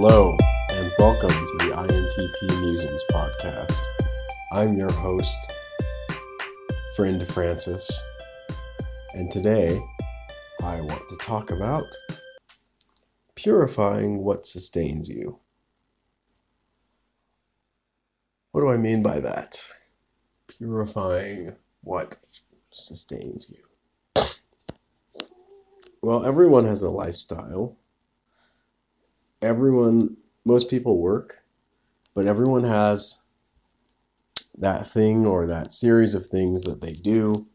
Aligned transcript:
Hello, 0.00 0.36
and 0.76 0.92
welcome 1.00 1.28
to 1.28 1.56
the 1.58 1.74
INTP 1.74 2.60
Musings 2.60 3.02
podcast. 3.10 3.84
I'm 4.52 4.76
your 4.76 4.92
host, 4.92 5.56
friend 6.94 7.20
Francis, 7.20 8.06
and 9.14 9.28
today 9.28 9.80
I 10.62 10.82
want 10.82 11.08
to 11.08 11.16
talk 11.16 11.50
about 11.50 11.82
purifying 13.34 14.22
what 14.22 14.46
sustains 14.46 15.08
you. 15.08 15.40
What 18.52 18.60
do 18.60 18.68
I 18.68 18.76
mean 18.76 19.02
by 19.02 19.18
that? 19.18 19.72
Purifying 20.46 21.56
what 21.82 22.14
sustains 22.70 23.50
you. 23.50 23.64
Well, 26.00 26.24
everyone 26.24 26.66
has 26.66 26.84
a 26.84 26.88
lifestyle 26.88 27.77
everyone, 29.42 30.16
most 30.44 30.70
people 30.70 31.00
work, 31.00 31.42
but 32.14 32.26
everyone 32.26 32.64
has 32.64 33.28
that 34.56 34.86
thing 34.86 35.24
or 35.26 35.46
that 35.46 35.72
series 35.72 36.14
of 36.14 36.26
things 36.26 36.64
that 36.64 36.80
they 36.80 36.94
do 36.94 37.46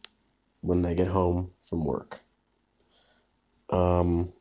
when 0.62 0.82
they 0.82 0.96
get 0.96 1.10
home 1.10 1.52
from 1.62 1.84
work. 1.84 2.20
Um, 3.70 4.32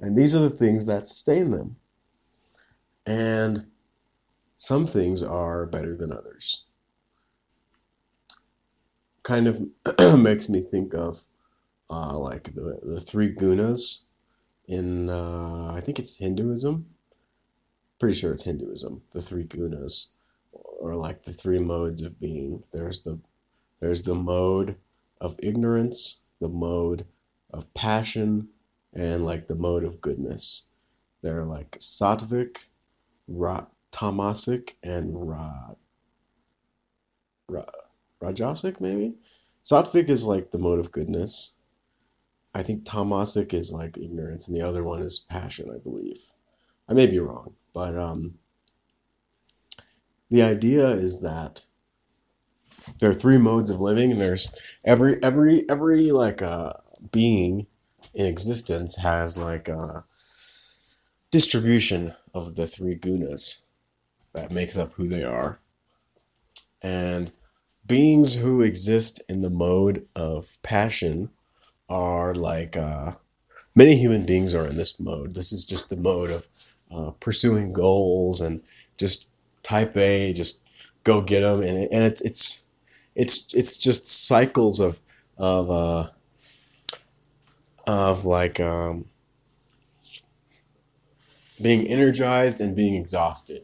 and 0.00 0.16
these 0.16 0.34
are 0.34 0.40
the 0.40 0.50
things 0.50 0.86
that 0.86 1.04
sustain 1.04 1.50
them. 1.50 1.76
And 3.06 3.66
some 4.56 4.86
things 4.86 5.22
are 5.22 5.66
better 5.66 5.96
than 5.96 6.12
others. 6.12 6.66
Kind 9.22 9.46
of 9.46 9.62
makes 10.18 10.48
me 10.48 10.60
think 10.60 10.94
of 10.94 11.24
uh, 11.88 12.18
like 12.18 12.44
the, 12.54 12.80
the 12.82 13.00
three 13.00 13.34
gunas 13.34 14.03
in 14.66 15.08
uh, 15.08 15.72
I 15.76 15.80
think 15.80 15.98
it's 15.98 16.18
Hinduism. 16.18 16.86
Pretty 17.98 18.14
sure 18.14 18.32
it's 18.32 18.44
Hinduism. 18.44 19.02
The 19.12 19.22
three 19.22 19.44
gunas, 19.44 20.12
or 20.52 20.94
like 20.94 21.22
the 21.22 21.32
three 21.32 21.58
modes 21.58 22.02
of 22.02 22.20
being. 22.20 22.64
There's 22.72 23.02
the 23.02 23.20
there's 23.80 24.02
the 24.02 24.14
mode 24.14 24.76
of 25.20 25.38
ignorance, 25.42 26.24
the 26.40 26.48
mode 26.48 27.06
of 27.50 27.72
passion, 27.74 28.48
and 28.92 29.24
like 29.24 29.46
the 29.46 29.54
mode 29.54 29.84
of 29.84 30.00
goodness. 30.00 30.70
They're 31.22 31.44
like 31.44 31.72
sattvic, 31.72 32.68
ra- 33.26 33.66
tamasic, 33.92 34.74
and 34.82 35.28
ra, 35.28 35.74
ra, 37.48 37.64
rajasic 38.22 38.80
maybe. 38.80 39.16
Sattvic 39.62 40.10
is 40.10 40.26
like 40.26 40.50
the 40.50 40.58
mode 40.58 40.78
of 40.78 40.92
goodness. 40.92 41.58
I 42.54 42.62
think 42.62 42.84
tamasic 42.84 43.52
is 43.52 43.72
like 43.72 43.98
ignorance, 43.98 44.46
and 44.46 44.56
the 44.56 44.66
other 44.66 44.84
one 44.84 45.02
is 45.02 45.18
passion, 45.18 45.70
I 45.74 45.78
believe. 45.78 46.18
I 46.88 46.94
may 46.94 47.06
be 47.06 47.18
wrong, 47.18 47.54
but 47.72 47.98
um, 47.98 48.34
the 50.30 50.42
idea 50.42 50.86
is 50.88 51.20
that 51.22 51.64
there 53.00 53.10
are 53.10 53.14
three 53.14 53.38
modes 53.38 53.70
of 53.70 53.80
living, 53.80 54.12
and 54.12 54.20
there's 54.20 54.78
every 54.86 55.22
every 55.22 55.68
every 55.68 56.12
like 56.12 56.42
uh, 56.42 56.74
being 57.10 57.66
in 58.14 58.26
existence 58.26 58.98
has 58.98 59.36
like 59.36 59.68
a 59.68 60.04
distribution 61.32 62.14
of 62.34 62.54
the 62.54 62.66
three 62.66 62.96
gunas 62.96 63.64
that 64.32 64.52
makes 64.52 64.76
up 64.76 64.92
who 64.92 65.08
they 65.08 65.24
are, 65.24 65.58
and 66.82 67.32
beings 67.86 68.36
who 68.36 68.62
exist 68.62 69.22
in 69.28 69.42
the 69.42 69.50
mode 69.50 70.04
of 70.14 70.58
passion 70.62 71.30
are 71.88 72.34
like 72.34 72.76
uh, 72.76 73.12
many 73.74 73.96
human 73.96 74.26
beings 74.26 74.54
are 74.54 74.68
in 74.68 74.76
this 74.76 75.00
mode. 75.00 75.34
This 75.34 75.52
is 75.52 75.64
just 75.64 75.90
the 75.90 75.96
mode 75.96 76.30
of 76.30 76.46
uh, 76.94 77.10
pursuing 77.20 77.72
goals 77.72 78.40
and 78.40 78.62
just 78.96 79.30
type 79.62 79.96
A, 79.96 80.32
just 80.32 80.68
go 81.04 81.22
get 81.22 81.40
them, 81.40 81.60
and 81.60 81.76
and 81.92 82.04
it's 82.04 82.20
it's 82.22 82.70
it's 83.14 83.54
it's 83.54 83.76
just 83.76 84.06
cycles 84.06 84.80
of 84.80 85.00
of 85.36 85.70
uh, 85.70 86.10
of 87.86 88.24
like 88.24 88.60
um, 88.60 89.06
being 91.62 91.86
energized 91.86 92.60
and 92.60 92.76
being 92.76 92.94
exhausted, 92.94 93.62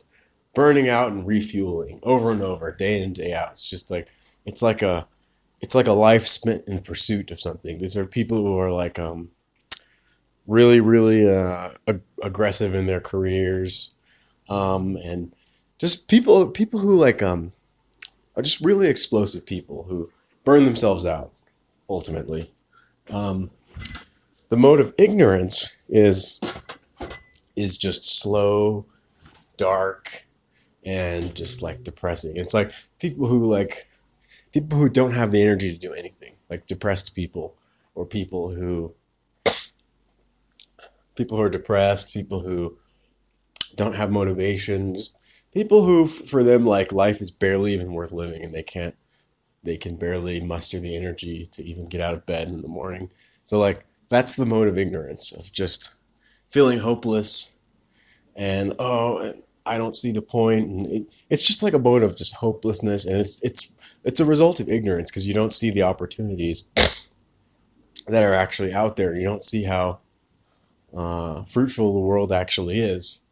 burning 0.55 0.89
out 0.89 1.12
and 1.12 1.27
refueling 1.27 2.00
over 2.03 2.31
and 2.31 2.43
over, 2.43 2.75
day 2.75 2.99
in 2.99 3.05
and 3.05 3.15
day 3.15 3.33
out. 3.33 3.53
It's 3.53 3.69
just 3.69 3.91
like 3.91 4.09
it's 4.45 4.62
like 4.62 4.83
a 4.83 5.06
it's 5.60 5.75
like 5.75 5.87
a 5.87 5.93
life 5.93 6.25
spent 6.26 6.62
in 6.66 6.81
pursuit 6.81 7.31
of 7.31 7.41
something. 7.41 7.78
These 7.78 7.97
are 7.97 8.06
people 8.06 8.38
who 8.38 8.59
are 8.59 8.72
like 8.72 8.98
um, 8.98 9.31
really, 10.47 10.81
really 10.81 11.28
uh, 11.28 11.71
ag- 11.87 12.03
aggressive 12.22 12.75
in 12.75 12.87
their 12.87 13.00
careers, 13.00 13.94
um, 14.48 14.97
and 15.04 15.32
just 15.78 16.09
people 16.09 16.50
people 16.50 16.81
who 16.81 16.97
like 16.97 17.22
um, 17.22 17.53
are 18.37 18.43
just 18.43 18.65
really 18.65 18.88
explosive 18.88 19.47
people 19.47 19.84
who 19.84 20.10
burn 20.44 20.65
themselves 20.65 21.06
out. 21.06 21.32
Ultimately, 21.88 22.50
um, 23.10 23.50
the 24.48 24.56
mode 24.56 24.81
of 24.81 24.94
ignorance 24.98 25.84
is 25.88 26.41
is 27.56 27.77
just 27.77 28.21
slow, 28.21 28.87
dark, 29.56 30.22
and 30.84 31.34
just 31.34 31.62
like 31.62 31.82
depressing. 31.82 32.32
It's 32.37 32.54
like 32.54 32.72
people 32.98 33.27
who 33.27 33.50
like 33.50 33.87
people 34.53 34.78
who 34.78 34.88
don't 34.88 35.15
have 35.15 35.33
the 35.33 35.43
energy 35.43 35.72
to 35.72 35.78
do 35.78 35.93
anything, 35.93 36.34
like 36.49 36.66
depressed 36.66 37.15
people 37.15 37.56
or 37.94 38.06
people 38.06 38.55
who 38.55 38.94
people 41.16 41.37
who 41.37 41.43
are 41.43 41.50
depressed, 41.50 42.15
people 42.15 42.41
who 42.41 42.78
don't 43.77 43.97
have 43.97 44.10
motivation, 44.10 44.94
just 44.94 45.19
people 45.53 45.84
who 45.84 46.06
for 46.06 46.43
them 46.43 46.65
like 46.65 46.93
life 46.93 47.21
is 47.21 47.31
barely 47.31 47.72
even 47.72 47.93
worth 47.93 48.12
living 48.12 48.43
and 48.43 48.55
they 48.55 48.62
can't 48.62 48.94
they 49.62 49.77
can 49.77 49.97
barely 49.97 50.41
muster 50.41 50.81
the 50.81 50.97
energy 50.97 51.47
to 51.53 51.62
even 51.62 51.87
get 51.87 52.00
out 52.00 52.15
of 52.15 52.25
bed 52.25 52.49
in 52.49 52.62
the 52.62 52.69
morning. 52.69 53.10
So 53.44 53.59
like 53.59 53.84
that's 54.09 54.37
the 54.37 54.47
mode 54.47 54.69
of 54.69 54.78
ignorance 54.78 55.33
of 55.33 55.53
just 55.53 55.94
feeling 56.49 56.78
hopeless 56.78 57.60
and 58.37 58.72
oh 58.78 59.33
I 59.66 59.77
don't 59.78 59.94
see 59.94 60.10
the 60.12 60.22
point 60.22 60.66
and 60.66 60.87
it, 60.87 61.15
it's 61.28 61.47
just 61.47 61.62
like 61.62 61.75
a 61.75 61.78
mode 61.78 62.03
of 62.03 62.16
just 62.16 62.37
hopelessness 62.37 63.06
and 63.06 63.19
it's 63.19 63.43
it's 63.43 63.70
it's 64.05 64.21
a 64.21 64.25
result 64.25 64.61
of 64.61 64.69
ignorance 64.69 65.11
because 65.11 65.27
you 65.27 65.34
don't 65.34 65.53
see 65.53 65.71
the 65.71 65.83
opportunities 65.83 66.71
that 68.06 68.22
are 68.22 68.34
actually 68.34 68.72
out 68.72 68.97
there. 68.97 69.15
You 69.15 69.25
don't 69.25 69.43
see 69.43 69.65
how 69.65 70.00
uh, 70.94 71.43
fruitful 71.43 71.93
the 71.93 72.00
world 72.00 72.33
actually 72.33 72.78
is. 72.78 73.25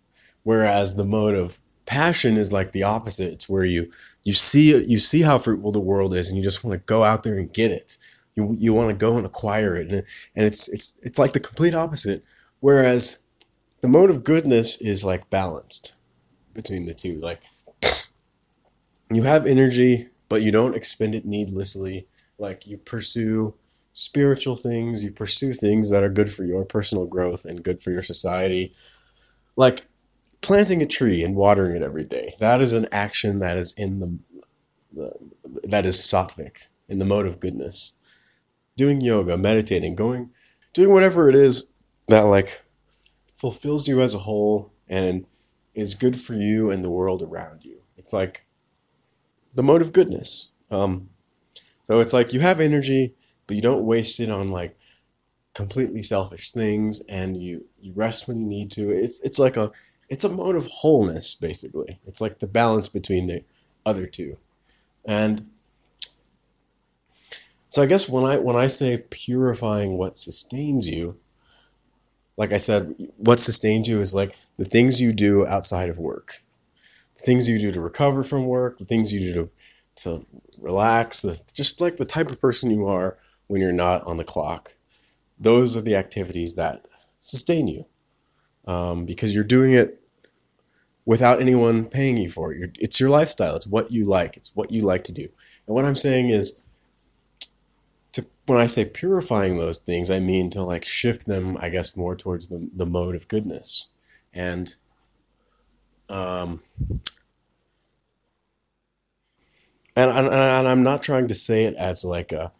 Whereas 0.42 0.94
the 0.94 1.04
mode 1.04 1.34
of 1.34 1.58
passion 1.86 2.36
is 2.36 2.52
like 2.52 2.72
the 2.72 2.82
opposite. 2.82 3.32
It's 3.32 3.48
where 3.48 3.64
you 3.64 3.90
you 4.24 4.32
see 4.32 4.84
you 4.86 4.98
see 4.98 5.22
how 5.22 5.38
fruitful 5.38 5.72
the 5.72 5.80
world 5.80 6.14
is, 6.14 6.28
and 6.28 6.36
you 6.36 6.44
just 6.44 6.64
want 6.64 6.78
to 6.78 6.86
go 6.86 7.02
out 7.02 7.22
there 7.22 7.38
and 7.38 7.52
get 7.52 7.70
it. 7.70 7.96
You 8.34 8.54
you 8.58 8.72
want 8.72 8.90
to 8.90 8.96
go 8.96 9.16
and 9.16 9.26
acquire 9.26 9.76
it, 9.76 9.90
and, 9.90 10.02
and 10.36 10.46
it's 10.46 10.68
it's 10.68 11.00
it's 11.02 11.18
like 11.18 11.32
the 11.32 11.40
complete 11.40 11.74
opposite. 11.74 12.22
Whereas 12.60 13.22
the 13.80 13.88
mode 13.88 14.10
of 14.10 14.24
goodness 14.24 14.80
is 14.80 15.04
like 15.04 15.30
balanced 15.30 15.94
between 16.54 16.86
the 16.86 16.94
two. 16.94 17.20
Like 17.20 17.42
you 19.10 19.22
have 19.22 19.46
energy 19.46 20.08
but 20.28 20.42
you 20.42 20.52
don't 20.52 20.76
expend 20.76 21.14
it 21.14 21.24
needlessly. 21.24 22.04
Like 22.38 22.66
you 22.66 22.78
pursue 22.78 23.54
spiritual 23.92 24.56
things, 24.56 25.02
you 25.02 25.10
pursue 25.10 25.52
things 25.52 25.90
that 25.90 26.02
are 26.02 26.08
good 26.08 26.30
for 26.30 26.44
your 26.44 26.64
personal 26.64 27.06
growth 27.06 27.44
and 27.44 27.64
good 27.64 27.80
for 27.80 27.90
your 27.90 28.02
society. 28.02 28.72
Like 29.56 29.80
planting 30.40 30.82
a 30.82 30.86
tree 30.86 31.22
and 31.22 31.36
watering 31.36 31.74
it 31.74 31.82
every 31.82 32.04
day. 32.04 32.32
That 32.38 32.60
is 32.60 32.72
an 32.72 32.86
action 32.92 33.40
that 33.40 33.56
is 33.56 33.74
in 33.76 34.00
the, 34.00 34.18
the 34.92 35.12
that 35.64 35.84
is 35.84 35.96
sattvic, 35.96 36.68
in 36.88 36.98
the 36.98 37.04
mode 37.04 37.26
of 37.26 37.40
goodness. 37.40 37.94
Doing 38.76 39.00
yoga, 39.00 39.36
meditating, 39.36 39.96
going 39.96 40.30
doing 40.72 40.92
whatever 40.92 41.28
it 41.28 41.34
is 41.34 41.74
that 42.06 42.20
like 42.20 42.62
fulfills 43.34 43.88
you 43.88 44.00
as 44.00 44.14
a 44.14 44.18
whole 44.18 44.72
and 44.88 45.26
is 45.74 45.94
good 45.94 46.16
for 46.16 46.34
you 46.34 46.70
and 46.70 46.84
the 46.84 46.90
world 46.90 47.22
around 47.22 47.64
you. 47.64 47.78
It's 47.96 48.12
like 48.12 48.42
the 49.54 49.62
mode 49.62 49.82
of 49.82 49.92
goodness. 49.92 50.52
Um, 50.70 51.10
so 51.82 52.00
it's 52.00 52.12
like 52.12 52.32
you 52.32 52.40
have 52.40 52.60
energy, 52.60 53.14
but 53.46 53.56
you 53.56 53.62
don't 53.62 53.86
waste 53.86 54.20
it 54.20 54.30
on 54.30 54.50
like 54.50 54.76
completely 55.54 56.02
selfish 56.02 56.50
things, 56.50 57.00
and 57.08 57.42
you 57.42 57.66
you 57.80 57.92
rest 57.94 58.28
when 58.28 58.40
you 58.40 58.46
need 58.46 58.70
to. 58.72 58.90
It's 58.90 59.20
it's 59.22 59.38
like 59.38 59.56
a 59.56 59.72
it's 60.08 60.24
a 60.24 60.28
mode 60.28 60.56
of 60.56 60.66
wholeness 60.66 61.34
basically. 61.34 61.98
It's 62.06 62.20
like 62.20 62.38
the 62.38 62.46
balance 62.46 62.88
between 62.88 63.26
the 63.26 63.42
other 63.84 64.06
two, 64.06 64.36
and 65.04 65.48
so 67.68 67.82
I 67.82 67.86
guess 67.86 68.08
when 68.08 68.24
I 68.24 68.38
when 68.38 68.56
I 68.56 68.66
say 68.66 69.04
purifying 69.10 69.98
what 69.98 70.16
sustains 70.16 70.88
you, 70.88 71.16
like 72.36 72.52
I 72.52 72.58
said, 72.58 72.94
what 73.16 73.40
sustains 73.40 73.88
you 73.88 74.00
is 74.00 74.14
like 74.14 74.34
the 74.56 74.64
things 74.64 75.00
you 75.00 75.12
do 75.12 75.46
outside 75.46 75.88
of 75.88 75.98
work 75.98 76.42
the 77.18 77.24
things 77.24 77.48
you 77.48 77.58
do 77.58 77.72
to 77.72 77.80
recover 77.80 78.22
from 78.24 78.46
work, 78.46 78.78
the 78.78 78.86
things 78.86 79.12
you 79.12 79.20
do 79.20 79.34
to, 79.34 79.50
to 79.96 80.26
relax, 80.62 81.22
the, 81.22 81.40
just 81.54 81.80
like 81.80 81.96
the 81.98 82.06
type 82.06 82.30
of 82.30 82.40
person 82.40 82.70
you 82.70 82.86
are 82.86 83.18
when 83.48 83.60
you're 83.60 83.72
not 83.72 84.02
on 84.06 84.16
the 84.16 84.24
clock. 84.24 84.70
Those 85.38 85.76
are 85.76 85.82
the 85.82 85.96
activities 85.96 86.56
that 86.56 86.86
sustain 87.20 87.68
you. 87.68 87.86
um, 88.68 89.06
because 89.06 89.34
you're 89.34 89.42
doing 89.44 89.72
it 89.72 90.00
without 91.06 91.40
anyone 91.40 91.86
paying 91.86 92.18
you 92.18 92.28
for 92.28 92.52
it. 92.52 92.58
You're, 92.58 92.68
it's 92.78 93.00
your 93.00 93.08
lifestyle. 93.10 93.56
It's 93.56 93.66
what 93.66 93.90
you 93.90 94.04
like. 94.04 94.36
It's 94.36 94.54
what 94.54 94.70
you 94.70 94.82
like 94.82 95.02
to 95.04 95.12
do. 95.12 95.28
And 95.66 95.74
what 95.74 95.86
I'm 95.86 95.96
saying 95.96 96.28
is, 96.30 96.68
to 98.12 98.26
when 98.46 98.58
I 98.58 98.66
say 98.66 98.84
purifying 98.84 99.56
those 99.56 99.80
things, 99.80 100.10
I 100.10 100.20
mean 100.20 100.50
to 100.50 100.62
like 100.62 100.84
shift 100.84 101.26
them, 101.26 101.56
I 101.60 101.70
guess, 101.70 101.96
more 101.96 102.14
towards 102.14 102.48
the 102.48 102.70
the 102.74 102.86
mode 102.86 103.14
of 103.14 103.26
goodness, 103.28 103.92
and 104.34 104.74
um, 106.08 106.60
and, 109.96 110.10
and, 110.10 110.28
and 110.28 110.68
I'm 110.68 110.82
not 110.82 111.02
trying 111.02 111.28
to 111.28 111.34
say 111.34 111.64
it 111.64 111.74
as 111.76 112.04
like 112.04 112.32
a 112.32 112.52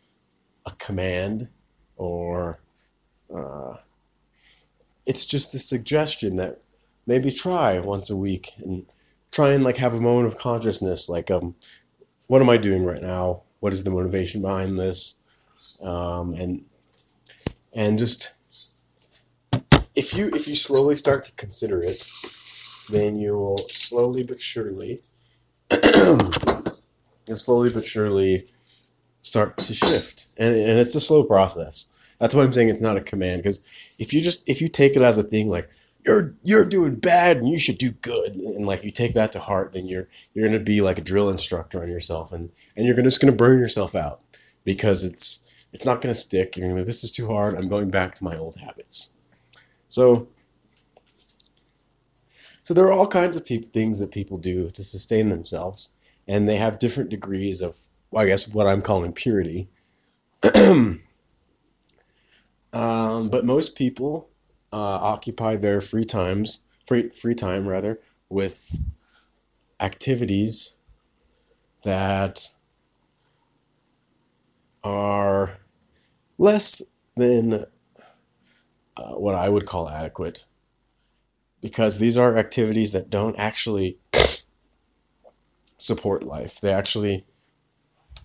a 0.67 0.73
command 0.73 1.49
or 1.97 2.61
uh, 3.35 3.77
it's 5.07 5.25
just 5.25 5.55
a 5.55 5.59
suggestion 5.59 6.37
that 6.37 6.59
maybe 7.07 7.31
try 7.31 7.81
once 7.81 8.11
a 8.11 8.17
week 8.17 8.49
and 8.63 8.85
try 9.31 9.53
and 9.53 9.65
like 9.65 9.79
have 9.79 9.95
a 9.95 10.01
moment 10.01 10.27
of 10.27 10.39
consciousness 10.39 11.09
like 11.09 11.31
um 11.31 11.55
what 12.29 12.43
am 12.43 12.51
i 12.51 12.57
doing 12.59 12.85
right 12.85 13.03
now? 13.03 13.43
What 13.61 13.73
is 13.73 13.83
the 13.83 13.91
motivation 13.91 14.43
behind 14.43 14.79
this? 14.79 15.25
Um, 15.83 16.35
and 16.35 16.65
and 17.75 17.99
just 17.99 18.35
if 19.97 20.15
you 20.17 20.29
if 20.35 20.47
you 20.47 20.55
slowly 20.55 20.95
start 20.95 21.25
to 21.25 21.33
consider 21.33 21.79
it 21.79 21.97
then 22.89 23.19
you 23.19 23.37
will 23.39 23.59
slowly 23.59 24.25
but 24.25 24.41
surely. 24.41 25.01
You'll 27.27 27.37
slowly 27.37 27.71
but 27.73 27.85
surely 27.85 28.45
start 29.21 29.59
to 29.59 29.75
shift. 29.75 30.27
And, 30.39 30.55
and 30.55 30.79
it's 30.79 30.95
a 30.95 31.01
slow 31.01 31.25
process. 31.25 31.95
That's 32.19 32.35
why 32.35 32.43
i'm 32.43 32.53
saying 32.53 32.69
it's 32.69 32.81
not 32.81 32.97
a 32.97 33.01
command 33.01 33.43
because 33.43 33.65
if 33.99 34.13
you 34.13 34.21
just 34.21 34.49
if 34.49 34.61
you 34.61 34.69
take 34.69 34.97
it 34.97 35.03
as 35.03 35.19
a 35.19 35.23
thing 35.23 35.49
like 35.49 35.71
you're 36.05 36.35
you're 36.43 36.69
doing 36.69 36.97
bad 36.97 37.37
and 37.37 37.49
you 37.49 37.61
should 37.61 37.79
do 37.79 37.93
good 37.93 38.33
and 38.33 38.67
like 38.67 38.83
you 38.83 38.91
take 38.91 39.15
that 39.15 39.31
to 39.33 39.39
heart 39.39 39.73
then 39.73 39.87
you're 39.87 40.09
you're 40.35 40.49
going 40.49 40.59
to 40.59 40.65
be 40.65 40.81
like 40.81 40.99
a 40.99 41.03
drill 41.03 41.31
instructor 41.31 41.81
on 41.81 41.89
yourself 41.89 42.33
and 42.33 42.51
and 42.77 42.87
you're 42.87 43.01
just 43.03 43.21
going 43.21 43.33
to 43.33 43.39
burn 43.39 43.61
yourself 43.61 43.95
out 43.95 44.21
because 44.65 45.05
it's 45.05 45.49
it's 45.73 45.87
not 45.87 46.01
going 46.01 46.15
to 46.15 46.19
stick. 46.19 46.57
You're 46.57 46.69
going 46.69 46.79
to 46.79 46.85
this 46.85 47.05
is 47.05 47.13
too 47.13 47.29
hard. 47.29 47.55
I'm 47.55 47.69
going 47.69 47.91
back 47.91 48.15
to 48.17 48.25
my 48.25 48.37
old 48.37 48.57
habits. 48.65 49.17
So 49.89 50.29
so 52.69 52.75
there 52.75 52.85
are 52.85 52.93
all 52.93 53.07
kinds 53.07 53.35
of 53.35 53.47
things 53.47 53.99
that 53.99 54.13
people 54.13 54.37
do 54.37 54.69
to 54.69 54.83
sustain 54.83 55.31
themselves 55.31 55.97
and 56.27 56.47
they 56.47 56.57
have 56.57 56.79
different 56.79 57.09
degrees 57.09 57.63
of 57.63 57.75
i 58.15 58.27
guess 58.27 58.53
what 58.53 58.67
i'm 58.67 58.83
calling 58.83 59.13
purity. 59.15 59.69
Um, 62.71 63.31
but 63.31 63.47
most 63.47 63.79
people 63.79 64.29
uh, 64.75 64.77
occupy 64.77 65.57
their 65.57 65.81
free 65.81 66.05
times, 66.05 66.65
free 66.87 67.09
free 67.09 67.35
time 67.35 67.67
rather, 67.67 67.99
with 68.29 68.77
activities 69.81 70.77
that 71.85 72.49
are 74.85 75.61
less 76.37 76.83
than 77.17 77.65
uh, 78.97 79.15
what 79.15 79.35
I 79.35 79.49
would 79.49 79.65
call 79.65 79.89
adequate, 79.89 80.45
because 81.61 81.99
these 81.99 82.17
are 82.17 82.37
activities 82.37 82.93
that 82.93 83.11
don't 83.11 83.37
actually 83.39 83.99
support 85.79 86.23
life. 86.23 86.61
They 86.61 86.73
actually 86.73 87.25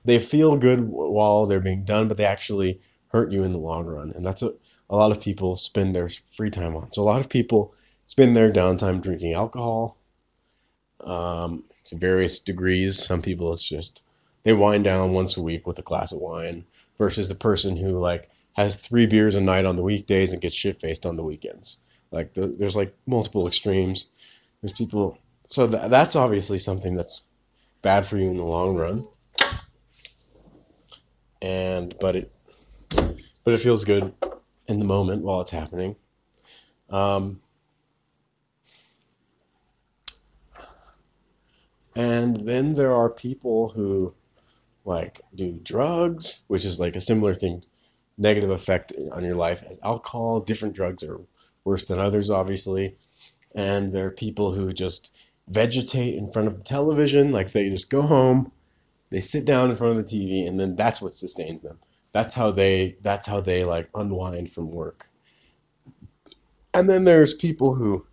they 0.06 0.20
feel 0.20 0.58
good 0.58 0.82
while 0.90 1.46
they're 1.46 1.62
being 1.62 1.86
done, 1.86 2.08
but 2.08 2.18
they 2.18 2.26
actually 2.26 2.80
hurt 3.10 3.32
you 3.32 3.44
in 3.44 3.54
the 3.54 3.60
long 3.60 3.86
run, 3.86 4.12
and 4.14 4.26
that's 4.26 4.42
what 4.42 4.56
a 4.90 4.96
lot 4.96 5.12
of 5.12 5.24
people 5.24 5.56
spend 5.56 5.96
their 5.96 6.10
free 6.10 6.50
time 6.50 6.76
on. 6.76 6.92
So 6.92 7.02
a 7.02 7.06
lot 7.06 7.22
of 7.22 7.30
people 7.30 7.74
spend 8.06 8.36
their 8.36 8.52
downtime 8.52 9.02
drinking 9.02 9.34
alcohol 9.34 9.98
um, 11.06 11.64
to 11.86 11.96
various 11.96 12.40
degrees. 12.40 12.98
Some 13.04 13.22
people 13.22 13.54
it's 13.54 13.68
just 13.68 14.04
they 14.44 14.54
wind 14.54 14.84
down 14.84 15.14
once 15.14 15.38
a 15.38 15.42
week 15.42 15.66
with 15.66 15.80
a 15.80 15.84
glass 15.84 16.12
of 16.12 16.20
wine 16.20 16.66
versus 16.98 17.30
the 17.30 17.36
person 17.36 17.78
who 17.78 17.98
like 17.98 18.30
has 18.56 18.86
three 18.86 19.08
beers 19.08 19.36
a 19.36 19.42
night 19.42 19.66
on 19.66 19.78
the 19.78 19.84
weekdays 19.84 20.34
and 20.34 20.42
gets 20.42 20.56
shit 20.56 20.76
faced 20.76 21.06
on 21.06 21.16
the 21.16 21.24
weekends. 21.24 21.83
Like 22.14 22.36
the, 22.36 22.48
there's 22.48 22.76
like 22.76 22.94
multiple 23.08 23.48
extremes. 23.48 24.12
There's 24.62 24.72
people. 24.72 25.18
So 25.48 25.68
th- 25.68 25.90
that's 25.90 26.16
obviously 26.16 26.60
something 26.60 26.96
that's 26.96 27.32
bad 27.82 28.06
for 28.06 28.18
you 28.18 28.30
in 28.30 28.38
the 28.38 28.44
long 28.44 28.78
run. 28.78 29.04
And 31.42 31.96
but 32.00 32.16
it 32.16 32.32
but 33.44 33.54
it 33.54 33.60
feels 33.60 33.84
good 33.84 34.14
in 34.68 34.80
the 34.80 34.86
moment 34.86 35.24
while 35.24 35.42
it's 35.42 35.52
happening. 35.52 35.96
Um, 36.90 37.42
and 41.96 42.48
then 42.48 42.76
there 42.76 42.94
are 42.94 43.10
people 43.10 43.70
who 43.70 44.14
like 44.86 45.20
do 45.34 45.60
drugs, 45.64 46.44
which 46.48 46.64
is 46.64 46.80
like 46.80 46.96
a 46.96 47.02
similar 47.02 47.34
thing, 47.34 47.64
negative 48.18 48.52
effect 48.52 48.94
on 49.14 49.24
your 49.24 49.36
life 49.36 49.64
as 49.68 49.80
alcohol. 49.84 50.40
Different 50.40 50.76
drugs 50.76 51.04
are 51.04 51.20
worse 51.66 51.86
than 51.86 52.00
others, 52.00 52.30
obviously. 52.30 52.96
And 53.56 53.90
there 53.90 54.08
are 54.08 54.12
people 54.12 54.54
who 54.54 54.74
just 54.74 55.32
vegetate 55.48 56.16
in 56.16 56.28
front 56.28 56.48
of 56.48 56.58
the 56.58 56.64
television, 56.64 57.32
like 57.32 57.52
they 57.52 57.70
just 57.70 57.90
go 57.90 58.04
home, 58.04 58.52
they 59.10 59.22
sit 59.22 59.46
down 59.46 59.70
in 59.70 59.76
front 59.76 59.92
of 59.92 59.98
the 59.98 60.04
TV, 60.04 60.48
and 60.48 60.60
then 60.60 60.76
that's 60.76 61.02
what 61.02 61.14
sustains 61.14 61.62
them. 61.62 61.78
That's 62.14 62.36
how 62.36 62.52
they 62.52 62.96
that's 63.02 63.28
how 63.28 63.42
they 63.42 63.66
like 63.66 63.90
unwind 63.94 64.50
from 64.50 64.72
work. 64.72 65.08
And 66.74 66.90
then 66.90 67.04
there's 67.04 67.34
people 67.34 67.76
who 67.76 68.08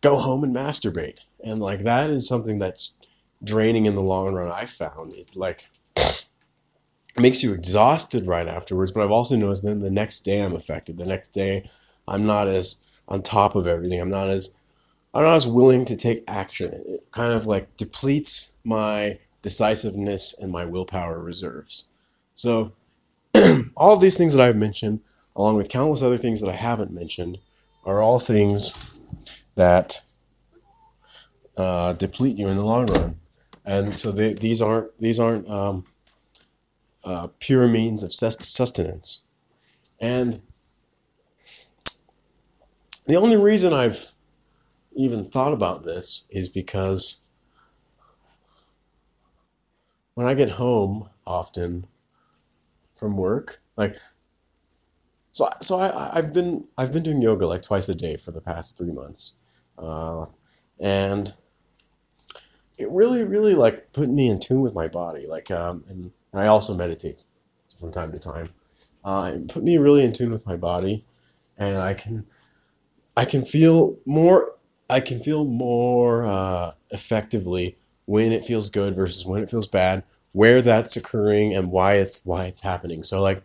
go 0.00 0.18
home 0.18 0.44
and 0.44 0.54
masturbate. 0.54 1.20
And 1.42 1.60
like 1.60 1.80
that 1.80 2.10
is 2.10 2.28
something 2.28 2.58
that's 2.58 2.96
draining 3.42 3.86
in 3.86 3.94
the 3.94 4.02
long 4.02 4.34
run 4.34 4.50
i 4.50 4.64
found. 4.64 5.12
It 5.14 5.36
like 5.36 5.66
makes 7.18 7.42
you 7.42 7.52
exhausted 7.52 8.26
right 8.26 8.48
afterwards. 8.48 8.92
But 8.92 9.04
i've 9.04 9.10
also 9.10 9.36
noticed 9.36 9.64
then 9.64 9.80
the 9.80 9.90
next 9.90 10.20
day 10.20 10.42
i'm 10.42 10.54
affected. 10.54 10.98
The 10.98 11.06
next 11.06 11.28
day 11.28 11.64
i'm 12.08 12.26
not 12.26 12.48
as 12.48 12.86
on 13.08 13.22
top 13.22 13.54
of 13.54 13.66
everything 13.66 14.00
i'm 14.00 14.10
not 14.10 14.28
as 14.28 14.56
i'm 15.14 15.22
not 15.22 15.36
as 15.36 15.46
willing 15.46 15.84
to 15.84 15.96
take 15.96 16.22
action 16.26 16.70
it 16.86 17.06
kind 17.10 17.32
of 17.32 17.46
like 17.46 17.76
depletes 17.76 18.56
my 18.64 19.18
decisiveness 19.42 20.36
and 20.38 20.50
my 20.50 20.64
willpower 20.64 21.18
reserves 21.18 21.88
so 22.34 22.72
all 23.76 23.94
of 23.94 24.00
these 24.00 24.16
things 24.16 24.34
that 24.34 24.48
I've 24.48 24.56
mentioned, 24.56 25.00
along 25.36 25.56
with 25.56 25.68
countless 25.68 26.02
other 26.02 26.16
things 26.16 26.40
that 26.40 26.50
I 26.50 26.56
haven't 26.56 26.92
mentioned, 26.92 27.38
are 27.84 28.00
all 28.00 28.18
things 28.18 29.06
that 29.54 30.00
uh, 31.56 31.94
deplete 31.94 32.36
you 32.36 32.48
in 32.48 32.56
the 32.56 32.64
long 32.64 32.86
run. 32.86 33.16
And 33.64 33.92
so 33.92 34.12
they, 34.12 34.34
these 34.34 34.62
aren't 34.62 34.96
these 34.98 35.20
aren't 35.20 35.48
um, 35.48 35.84
uh, 37.04 37.28
pure 37.38 37.68
means 37.68 38.02
of 38.02 38.12
sustenance. 38.12 39.26
And 40.00 40.40
the 43.08 43.16
only 43.16 43.36
reason 43.36 43.72
I've 43.72 44.12
even 44.94 45.24
thought 45.24 45.52
about 45.52 45.82
this 45.82 46.28
is 46.30 46.48
because 46.48 47.28
when 50.14 50.26
I 50.26 50.34
get 50.34 50.50
home 50.50 51.10
often 51.26 51.86
from 52.98 53.16
work. 53.16 53.58
Like, 53.76 53.96
so 55.30 55.48
so 55.60 55.78
I 55.78 56.10
I've 56.14 56.34
been 56.34 56.66
I've 56.76 56.92
been 56.92 57.04
doing 57.04 57.22
yoga 57.22 57.46
like 57.46 57.62
twice 57.62 57.88
a 57.88 57.94
day 57.94 58.16
for 58.16 58.32
the 58.32 58.40
past 58.40 58.76
three 58.76 58.92
months, 58.92 59.34
uh, 59.78 60.26
and 60.80 61.32
it 62.76 62.88
really 62.90 63.22
really 63.22 63.54
like 63.54 63.92
put 63.92 64.08
me 64.08 64.28
in 64.28 64.40
tune 64.40 64.62
with 64.62 64.74
my 64.74 64.88
body. 64.88 65.26
Like, 65.28 65.50
um, 65.50 65.84
and 65.88 66.10
I 66.34 66.46
also 66.46 66.74
meditate 66.74 67.24
from 67.78 67.92
time 67.92 68.10
to 68.12 68.18
time. 68.18 68.50
Uh, 69.04 69.32
it 69.36 69.48
put 69.48 69.62
me 69.62 69.78
really 69.78 70.04
in 70.04 70.12
tune 70.12 70.32
with 70.32 70.44
my 70.44 70.56
body, 70.56 71.04
and 71.56 71.76
I 71.76 71.94
can 71.94 72.26
I 73.18 73.26
can 73.26 73.44
feel 73.44 73.98
more 74.06 74.54
I 74.90 75.00
can 75.00 75.20
feel 75.20 75.44
more 75.44 76.26
uh, 76.26 76.72
effectively 76.90 77.76
when 78.06 78.32
it 78.32 78.44
feels 78.46 78.70
good 78.70 78.96
versus 78.96 79.26
when 79.26 79.42
it 79.42 79.50
feels 79.50 79.68
bad 79.68 80.04
where 80.34 80.62
that's 80.62 80.96
occurring 80.96 81.54
and 81.54 81.72
why 81.72 81.94
it's 81.96 82.24
why 82.26 82.46
it's 82.46 82.62
happening. 82.62 83.02
So 83.04 83.22
like 83.22 83.44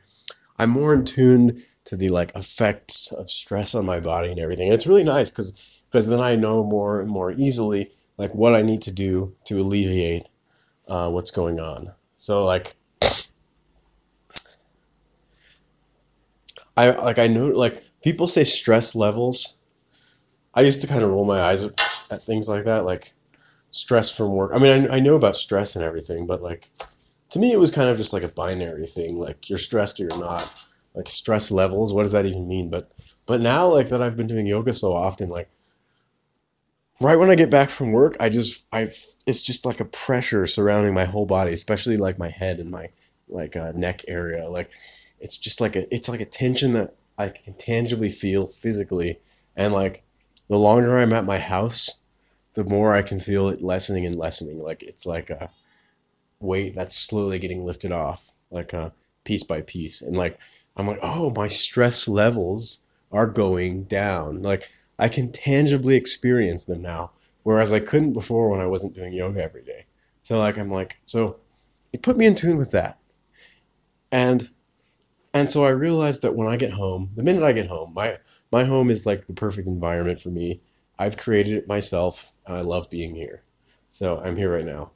I'm 0.59 0.69
more 0.71 0.93
in 0.93 1.05
tune 1.05 1.57
to 1.85 1.97
the 1.97 2.09
like 2.09 2.35
effects 2.35 3.11
of 3.13 3.31
stress 3.31 3.75
on 3.75 3.85
my 3.85 3.99
body 4.01 4.31
and 4.31 4.39
everything. 4.39 4.67
And 4.67 4.75
it's 4.75 4.87
really 4.87 5.05
nice 5.05 5.31
because 5.31 5.83
because 5.91 6.07
then 6.09 6.21
I 6.21 6.35
know 6.35 6.63
more 6.63 7.01
and 7.01 7.09
more 7.09 7.31
easily 7.33 7.89
like 8.17 8.35
what 8.35 8.55
I 8.55 8.63
need 8.63 8.83
to 8.83 8.91
do 8.91 9.35
to 9.45 9.61
alleviate 9.61 10.23
uh, 10.87 11.09
what's 11.09 11.31
going 11.31 11.59
on. 11.59 11.93
So 12.11 12.45
like 12.45 12.75
I 16.77 16.89
like 16.91 17.19
I 17.19 17.27
know 17.27 17.47
like 17.47 17.81
people 18.03 18.27
say 18.27 18.43
stress 18.43 18.95
levels. 18.95 19.62
I 20.55 20.61
used 20.61 20.81
to 20.81 20.87
kind 20.87 21.03
of 21.03 21.09
roll 21.09 21.25
my 21.25 21.41
eyes 21.41 21.63
at 21.63 22.23
things 22.23 22.47
like 22.47 22.65
that, 22.65 22.85
like 22.85 23.11
stress 23.69 24.15
from 24.15 24.33
work. 24.33 24.51
I 24.53 24.59
mean, 24.59 24.89
I, 24.89 24.97
I 24.97 24.99
know 24.99 25.15
about 25.15 25.35
stress 25.35 25.75
and 25.75 25.83
everything, 25.83 26.27
but 26.27 26.41
like 26.41 26.67
to 27.31 27.39
me, 27.39 27.51
it 27.51 27.59
was 27.59 27.71
kind 27.71 27.89
of 27.89 27.97
just 27.97 28.13
like 28.13 28.23
a 28.23 28.27
binary 28.27 28.85
thing. 28.85 29.17
Like 29.17 29.49
you're 29.49 29.57
stressed 29.57 29.99
or 29.99 30.03
you're 30.03 30.19
not. 30.19 30.63
Like 30.93 31.09
stress 31.09 31.51
levels. 31.51 31.91
What 31.91 32.03
does 32.03 32.11
that 32.11 32.27
even 32.27 32.47
mean? 32.47 32.69
But 32.69 32.91
but 33.25 33.41
now, 33.41 33.67
like 33.73 33.89
that, 33.89 34.03
I've 34.03 34.15
been 34.15 34.27
doing 34.27 34.45
yoga 34.45 34.73
so 34.75 34.93
often. 34.93 35.29
Like 35.29 35.49
right 37.01 37.17
when 37.17 37.31
I 37.31 37.35
get 37.35 37.49
back 37.49 37.69
from 37.69 37.91
work, 37.91 38.15
I 38.19 38.29
just 38.29 38.65
I 38.71 38.81
it's 39.25 39.41
just 39.41 39.65
like 39.65 39.79
a 39.79 39.85
pressure 39.85 40.45
surrounding 40.45 40.93
my 40.93 41.05
whole 41.05 41.25
body, 41.25 41.51
especially 41.51 41.97
like 41.97 42.19
my 42.19 42.29
head 42.29 42.59
and 42.59 42.69
my 42.69 42.89
like 43.27 43.55
uh, 43.55 43.71
neck 43.75 44.01
area. 44.07 44.47
Like 44.47 44.71
it's 45.19 45.37
just 45.37 45.59
like 45.59 45.75
a 45.75 45.91
it's 45.93 46.09
like 46.09 46.21
a 46.21 46.25
tension 46.25 46.73
that 46.73 46.93
I 47.17 47.29
can 47.29 47.55
tangibly 47.55 48.09
feel 48.09 48.45
physically, 48.45 49.17
and 49.55 49.73
like 49.73 50.03
the 50.53 50.59
longer 50.59 50.99
I'm 50.99 51.13
at 51.13 51.25
my 51.25 51.39
house, 51.39 52.03
the 52.53 52.63
more 52.63 52.93
I 52.93 53.01
can 53.01 53.19
feel 53.19 53.49
it 53.49 53.59
lessening 53.59 54.05
and 54.05 54.15
lessening. 54.15 54.61
Like 54.61 54.83
it's 54.83 55.07
like 55.07 55.31
a 55.31 55.49
weight 56.39 56.75
that's 56.75 56.95
slowly 56.95 57.39
getting 57.39 57.65
lifted 57.65 57.91
off, 57.91 58.33
like 58.51 58.71
a 58.71 58.93
piece 59.23 59.43
by 59.43 59.61
piece, 59.61 59.99
and 59.99 60.15
like 60.15 60.37
I'm 60.77 60.85
like, 60.85 60.99
oh, 61.01 61.33
my 61.35 61.47
stress 61.47 62.07
levels 62.07 62.87
are 63.11 63.25
going 63.25 63.85
down. 63.85 64.43
Like 64.43 64.69
I 64.99 65.07
can 65.07 65.31
tangibly 65.31 65.95
experience 65.95 66.65
them 66.65 66.83
now, 66.83 67.13
whereas 67.41 67.73
I 67.73 67.79
couldn't 67.79 68.13
before 68.13 68.47
when 68.47 68.59
I 68.59 68.67
wasn't 68.67 68.93
doing 68.93 69.11
yoga 69.11 69.41
every 69.41 69.63
day. 69.63 69.85
So 70.21 70.37
like 70.37 70.59
I'm 70.59 70.69
like 70.69 70.97
so 71.03 71.37
it 71.91 72.03
put 72.03 72.15
me 72.15 72.27
in 72.27 72.35
tune 72.35 72.59
with 72.59 72.69
that. 72.69 72.99
And 74.11 74.49
and 75.33 75.49
so 75.49 75.63
I 75.63 75.69
realized 75.69 76.21
that 76.21 76.35
when 76.35 76.47
I 76.47 76.57
get 76.57 76.73
home, 76.73 77.09
the 77.15 77.23
minute 77.23 77.41
I 77.41 77.53
get 77.53 77.69
home, 77.69 77.95
my 77.95 78.17
my 78.53 78.65
home 78.65 78.91
is 78.91 79.07
like 79.07 79.25
the 79.25 79.33
perfect 79.33 79.67
environment 79.67 80.19
for 80.19 80.29
me. 80.29 80.61
I've 80.99 81.17
created 81.17 81.53
it 81.55 81.67
myself 81.67 82.33
and 82.45 82.55
I 82.55 82.61
love 82.61 82.87
being 82.87 83.15
here. 83.15 83.41
So 83.89 84.19
I'm 84.19 84.37
here 84.37 84.53
right 84.53 84.63
now. 84.63 84.91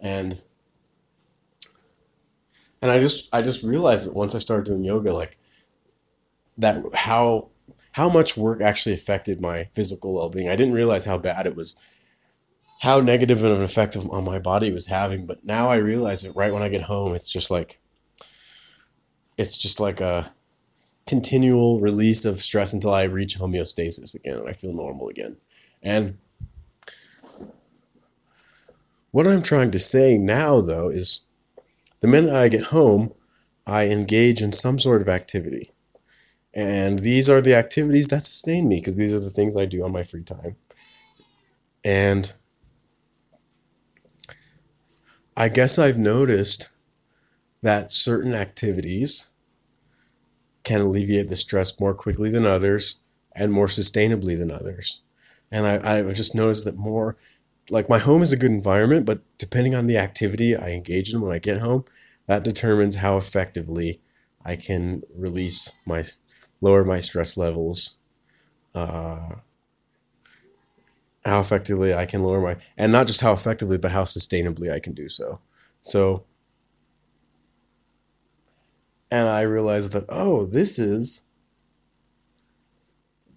And 0.00 0.40
and 2.80 2.92
I 2.92 3.00
just 3.00 3.28
I 3.34 3.42
just 3.42 3.64
realized 3.64 4.08
that 4.08 4.16
once 4.16 4.36
I 4.36 4.38
started 4.38 4.66
doing 4.66 4.84
yoga 4.84 5.12
like 5.12 5.36
that 6.56 6.76
how 6.94 7.50
how 7.92 8.08
much 8.08 8.36
work 8.36 8.60
actually 8.62 8.94
affected 8.94 9.40
my 9.40 9.64
physical 9.74 10.14
well-being. 10.14 10.48
I 10.48 10.54
didn't 10.54 10.74
realize 10.74 11.04
how 11.04 11.18
bad 11.18 11.46
it 11.46 11.56
was 11.56 11.74
how 12.82 13.00
negative 13.00 13.42
of 13.42 13.58
an 13.58 13.62
effect 13.62 13.96
on 13.96 14.24
my 14.24 14.38
body 14.38 14.72
was 14.72 14.86
having, 14.86 15.26
but 15.26 15.44
now 15.44 15.68
I 15.68 15.76
realize 15.76 16.24
it 16.24 16.36
right 16.36 16.52
when 16.52 16.62
I 16.62 16.68
get 16.68 16.82
home. 16.82 17.14
It's 17.14 17.32
just 17.32 17.50
like 17.50 17.80
it's 19.36 19.58
just 19.58 19.80
like 19.80 20.00
a 20.00 20.32
continual 21.06 21.80
release 21.80 22.24
of 22.24 22.38
stress 22.38 22.72
until 22.72 22.94
I 22.94 23.04
reach 23.04 23.38
homeostasis 23.38 24.14
again 24.14 24.38
and 24.38 24.48
I 24.48 24.52
feel 24.52 24.72
normal 24.72 25.08
again. 25.08 25.36
And 25.82 26.18
what 29.10 29.26
I'm 29.26 29.42
trying 29.42 29.70
to 29.72 29.78
say 29.78 30.16
now 30.16 30.60
though 30.60 30.88
is 30.88 31.26
the 32.00 32.08
minute 32.08 32.34
I 32.34 32.48
get 32.48 32.64
home, 32.66 33.12
I 33.66 33.86
engage 33.86 34.40
in 34.42 34.52
some 34.52 34.78
sort 34.78 35.02
of 35.02 35.08
activity. 35.08 35.70
And 36.54 36.98
these 36.98 37.30
are 37.30 37.40
the 37.40 37.54
activities 37.54 38.08
that 38.08 38.24
sustain 38.24 38.68
me 38.68 38.76
because 38.76 38.96
these 38.96 39.12
are 39.12 39.20
the 39.20 39.30
things 39.30 39.56
I 39.56 39.64
do 39.64 39.84
on 39.84 39.92
my 39.92 40.02
free 40.02 40.22
time. 40.22 40.56
And 41.84 42.32
I 45.36 45.48
guess 45.48 45.78
I've 45.78 45.98
noticed 45.98 46.70
that 47.62 47.90
certain 47.90 48.34
activities 48.34 49.31
can 50.64 50.80
alleviate 50.80 51.28
the 51.28 51.36
stress 51.36 51.78
more 51.80 51.94
quickly 51.94 52.30
than 52.30 52.46
others 52.46 53.00
and 53.34 53.52
more 53.52 53.66
sustainably 53.66 54.38
than 54.38 54.50
others. 54.50 55.02
And 55.50 55.66
I, 55.66 55.98
I've 55.98 56.14
just 56.14 56.34
noticed 56.34 56.64
that 56.64 56.76
more, 56.76 57.16
like 57.70 57.88
my 57.88 57.98
home 57.98 58.22
is 58.22 58.32
a 58.32 58.36
good 58.36 58.50
environment, 58.50 59.06
but 59.06 59.20
depending 59.38 59.74
on 59.74 59.86
the 59.86 59.98
activity 59.98 60.56
I 60.56 60.70
engage 60.70 61.12
in 61.12 61.20
when 61.20 61.34
I 61.34 61.38
get 61.38 61.58
home, 61.60 61.84
that 62.26 62.44
determines 62.44 62.96
how 62.96 63.16
effectively 63.16 64.00
I 64.44 64.56
can 64.56 65.02
release 65.14 65.72
my, 65.86 66.04
lower 66.60 66.84
my 66.84 67.00
stress 67.00 67.36
levels, 67.36 67.98
uh, 68.74 69.36
how 71.24 71.40
effectively 71.40 71.94
I 71.94 72.06
can 72.06 72.22
lower 72.22 72.40
my, 72.40 72.56
and 72.76 72.90
not 72.90 73.06
just 73.06 73.20
how 73.20 73.32
effectively, 73.32 73.78
but 73.78 73.92
how 73.92 74.04
sustainably 74.04 74.72
I 74.72 74.80
can 74.80 74.92
do 74.92 75.08
so. 75.08 75.40
So 75.80 76.24
and 79.12 79.28
I 79.28 79.42
realized 79.42 79.92
that 79.92 80.06
oh, 80.08 80.46
this 80.46 80.78
is 80.78 81.26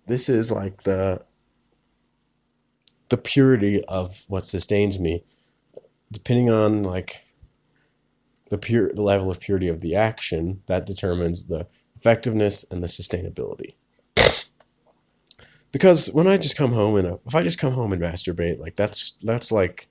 this 0.07 0.29
is 0.29 0.49
like 0.49 0.83
the 0.83 1.21
the 3.09 3.17
purity 3.17 3.83
of 3.89 4.23
what 4.29 4.45
sustains 4.45 4.97
me 4.99 5.23
depending 6.11 6.49
on 6.49 6.81
like 6.81 7.17
the 8.49 8.57
pure 8.57 8.93
the 8.93 9.01
level 9.01 9.29
of 9.29 9.41
purity 9.41 9.67
of 9.67 9.81
the 9.81 9.95
action 9.95 10.61
that 10.67 10.85
determines 10.85 11.47
the 11.47 11.67
effectiveness 11.93 12.65
and 12.71 12.81
the 12.81 12.87
sustainability. 12.87 13.75
Because 15.73 16.09
when 16.13 16.25
i 16.25 16.37
just 16.37 16.55
come 16.55 16.71
home 16.71 16.95
and 16.95 17.19
if 17.25 17.35
i 17.35 17.43
just 17.43 17.59
come 17.59 17.73
home 17.73 17.91
and 17.91 18.01
masturbate 18.01 18.59
like 18.59 18.77
that's 18.77 19.11
that's 19.23 19.51
like 19.51 19.87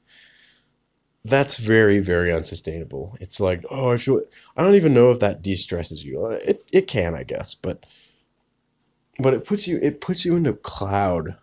that's 1.25 1.59
very 1.59 1.99
very 2.01 2.33
unsustainable. 2.33 3.17
It's 3.21 3.41
like 3.41 3.65
oh 3.71 3.93
i 3.93 3.97
feel 3.97 4.21
i 4.57 4.63
don't 4.63 4.75
even 4.75 4.95
know 4.95 5.11
if 5.11 5.21
that 5.21 5.43
de-stresses 5.43 6.05
you. 6.05 6.25
Uh, 6.27 6.39
it, 6.45 6.63
it 6.73 6.87
can 6.87 7.15
i 7.15 7.23
guess 7.23 7.55
but 7.55 7.85
but 9.19 9.35
it 9.35 9.47
puts 9.47 9.67
you 9.69 9.79
it 9.83 10.01
puts 10.01 10.25
you 10.25 10.37
into 10.37 10.51
a 10.51 10.55
cloud 10.57 11.37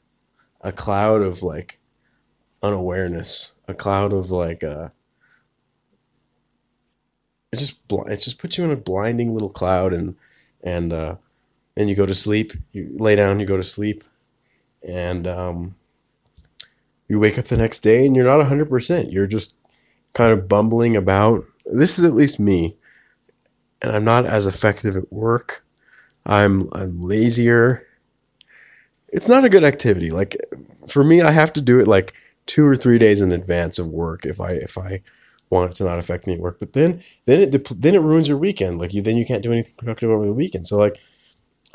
a 0.61 0.71
cloud 0.71 1.21
of 1.21 1.43
like 1.43 1.79
unawareness 2.63 3.61
a 3.67 3.75
cloud 3.75 4.13
of 4.13 4.31
like 4.31 4.63
uh 4.63 4.89
it 7.51 7.57
just 7.59 7.87
bl- 7.87 8.07
it 8.07 8.17
just 8.17 8.39
puts 8.39 8.57
you 8.57 8.63
in 8.63 8.71
a 8.71 8.77
blinding 8.77 9.33
little 9.33 9.49
cloud 9.49 9.93
and 9.93 10.15
and 10.63 10.93
uh 10.93 11.15
and 11.77 11.89
you 11.89 11.95
go 11.95 12.05
to 12.05 12.15
sleep 12.15 12.53
you 12.73 12.89
lay 12.97 13.15
down 13.15 13.39
you 13.39 13.45
go 13.45 13.57
to 13.57 13.63
sleep 13.63 14.03
and 14.87 15.27
um 15.27 15.75
you 17.07 17.19
wake 17.19 17.37
up 17.37 17.45
the 17.45 17.57
next 17.57 17.79
day 17.79 18.05
and 18.05 18.15
you're 18.15 18.25
not 18.25 18.39
100% 18.39 19.11
you're 19.11 19.27
just 19.27 19.55
kind 20.13 20.31
of 20.31 20.47
bumbling 20.47 20.95
about. 20.95 21.41
This 21.65 21.99
is 21.99 22.05
at 22.05 22.13
least 22.13 22.39
me. 22.39 22.77
And 23.81 23.91
I'm 23.91 24.05
not 24.05 24.25
as 24.25 24.45
effective 24.45 24.95
at 24.95 25.11
work. 25.11 25.63
I'm, 26.25 26.63
I'm 26.73 27.01
lazier. 27.01 27.87
It's 29.09 29.27
not 29.27 29.43
a 29.43 29.49
good 29.49 29.63
activity. 29.63 30.11
Like 30.11 30.37
for 30.87 31.03
me, 31.03 31.21
I 31.21 31.31
have 31.31 31.51
to 31.53 31.61
do 31.61 31.79
it 31.79 31.87
like 31.87 32.13
two 32.45 32.65
or 32.67 32.75
three 32.75 32.97
days 32.97 33.21
in 33.21 33.31
advance 33.31 33.79
of 33.79 33.87
work 33.87 34.25
if 34.25 34.39
I 34.41 34.51
if 34.51 34.77
I 34.77 35.01
want 35.49 35.71
it 35.71 35.75
to 35.75 35.83
not 35.83 35.99
affect 35.99 36.27
me 36.27 36.33
at 36.33 36.39
work. 36.39 36.59
But 36.59 36.73
then 36.73 37.01
then 37.25 37.41
it 37.41 37.51
then 37.81 37.95
it 37.95 38.01
ruins 38.01 38.27
your 38.27 38.37
weekend. 38.37 38.79
Like 38.79 38.93
you 38.93 39.01
then 39.01 39.17
you 39.17 39.25
can't 39.25 39.43
do 39.43 39.51
anything 39.51 39.73
productive 39.77 40.09
over 40.09 40.25
the 40.25 40.33
weekend. 40.33 40.67
So 40.67 40.77
like 40.77 40.97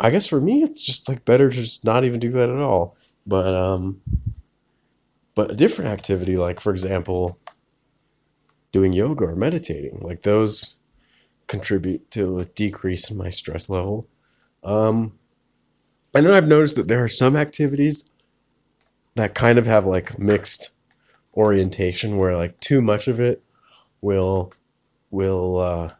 I 0.00 0.10
guess 0.10 0.26
for 0.26 0.40
me 0.40 0.62
it's 0.62 0.84
just 0.84 1.08
like 1.08 1.24
better 1.24 1.50
to 1.50 1.56
just 1.56 1.84
not 1.84 2.04
even 2.04 2.20
do 2.20 2.30
that 2.32 2.48
at 2.48 2.62
all. 2.62 2.94
But 3.26 3.54
um 3.54 4.00
but 5.34 5.52
a 5.52 5.54
different 5.54 5.90
activity 5.90 6.36
like 6.36 6.60
for 6.60 6.72
example 6.72 7.38
doing 8.72 8.92
yoga 8.92 9.24
or 9.24 9.36
meditating. 9.36 9.98
Like 10.00 10.22
those 10.22 10.80
contribute 11.46 12.10
to 12.12 12.38
a 12.38 12.44
decrease 12.44 13.10
in 13.10 13.16
my 13.16 13.30
stress 13.30 13.70
level. 13.70 14.06
Um, 14.64 15.18
and 16.14 16.26
then 16.26 16.32
I've 16.32 16.48
noticed 16.48 16.76
that 16.76 16.88
there 16.88 17.04
are 17.04 17.08
some 17.08 17.36
activities 17.36 18.10
that 19.14 19.34
kind 19.34 19.58
of 19.58 19.66
have 19.66 19.84
like 19.84 20.18
mixed 20.18 20.70
orientation 21.34 22.16
where 22.16 22.36
like 22.36 22.58
too 22.60 22.80
much 22.80 23.08
of 23.08 23.20
it 23.20 23.42
will 24.00 24.52
will 25.10 25.58
uh, 25.58 25.92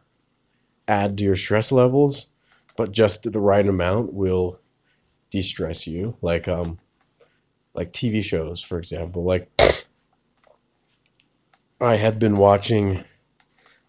add 0.87 1.17
to 1.17 1.23
your 1.23 1.35
stress 1.35 1.71
levels, 1.71 2.33
but 2.75 2.91
just 2.91 3.31
the 3.31 3.39
right 3.39 3.65
amount 3.65 4.13
will 4.13 4.59
de-stress 5.29 5.87
you. 5.87 6.17
Like 6.21 6.47
um 6.47 6.79
like 7.73 7.91
TV 7.91 8.23
shows, 8.23 8.61
for 8.61 8.77
example. 8.77 9.23
Like 9.23 9.49
I 11.79 11.95
had 11.95 12.19
been 12.19 12.37
watching. 12.37 13.03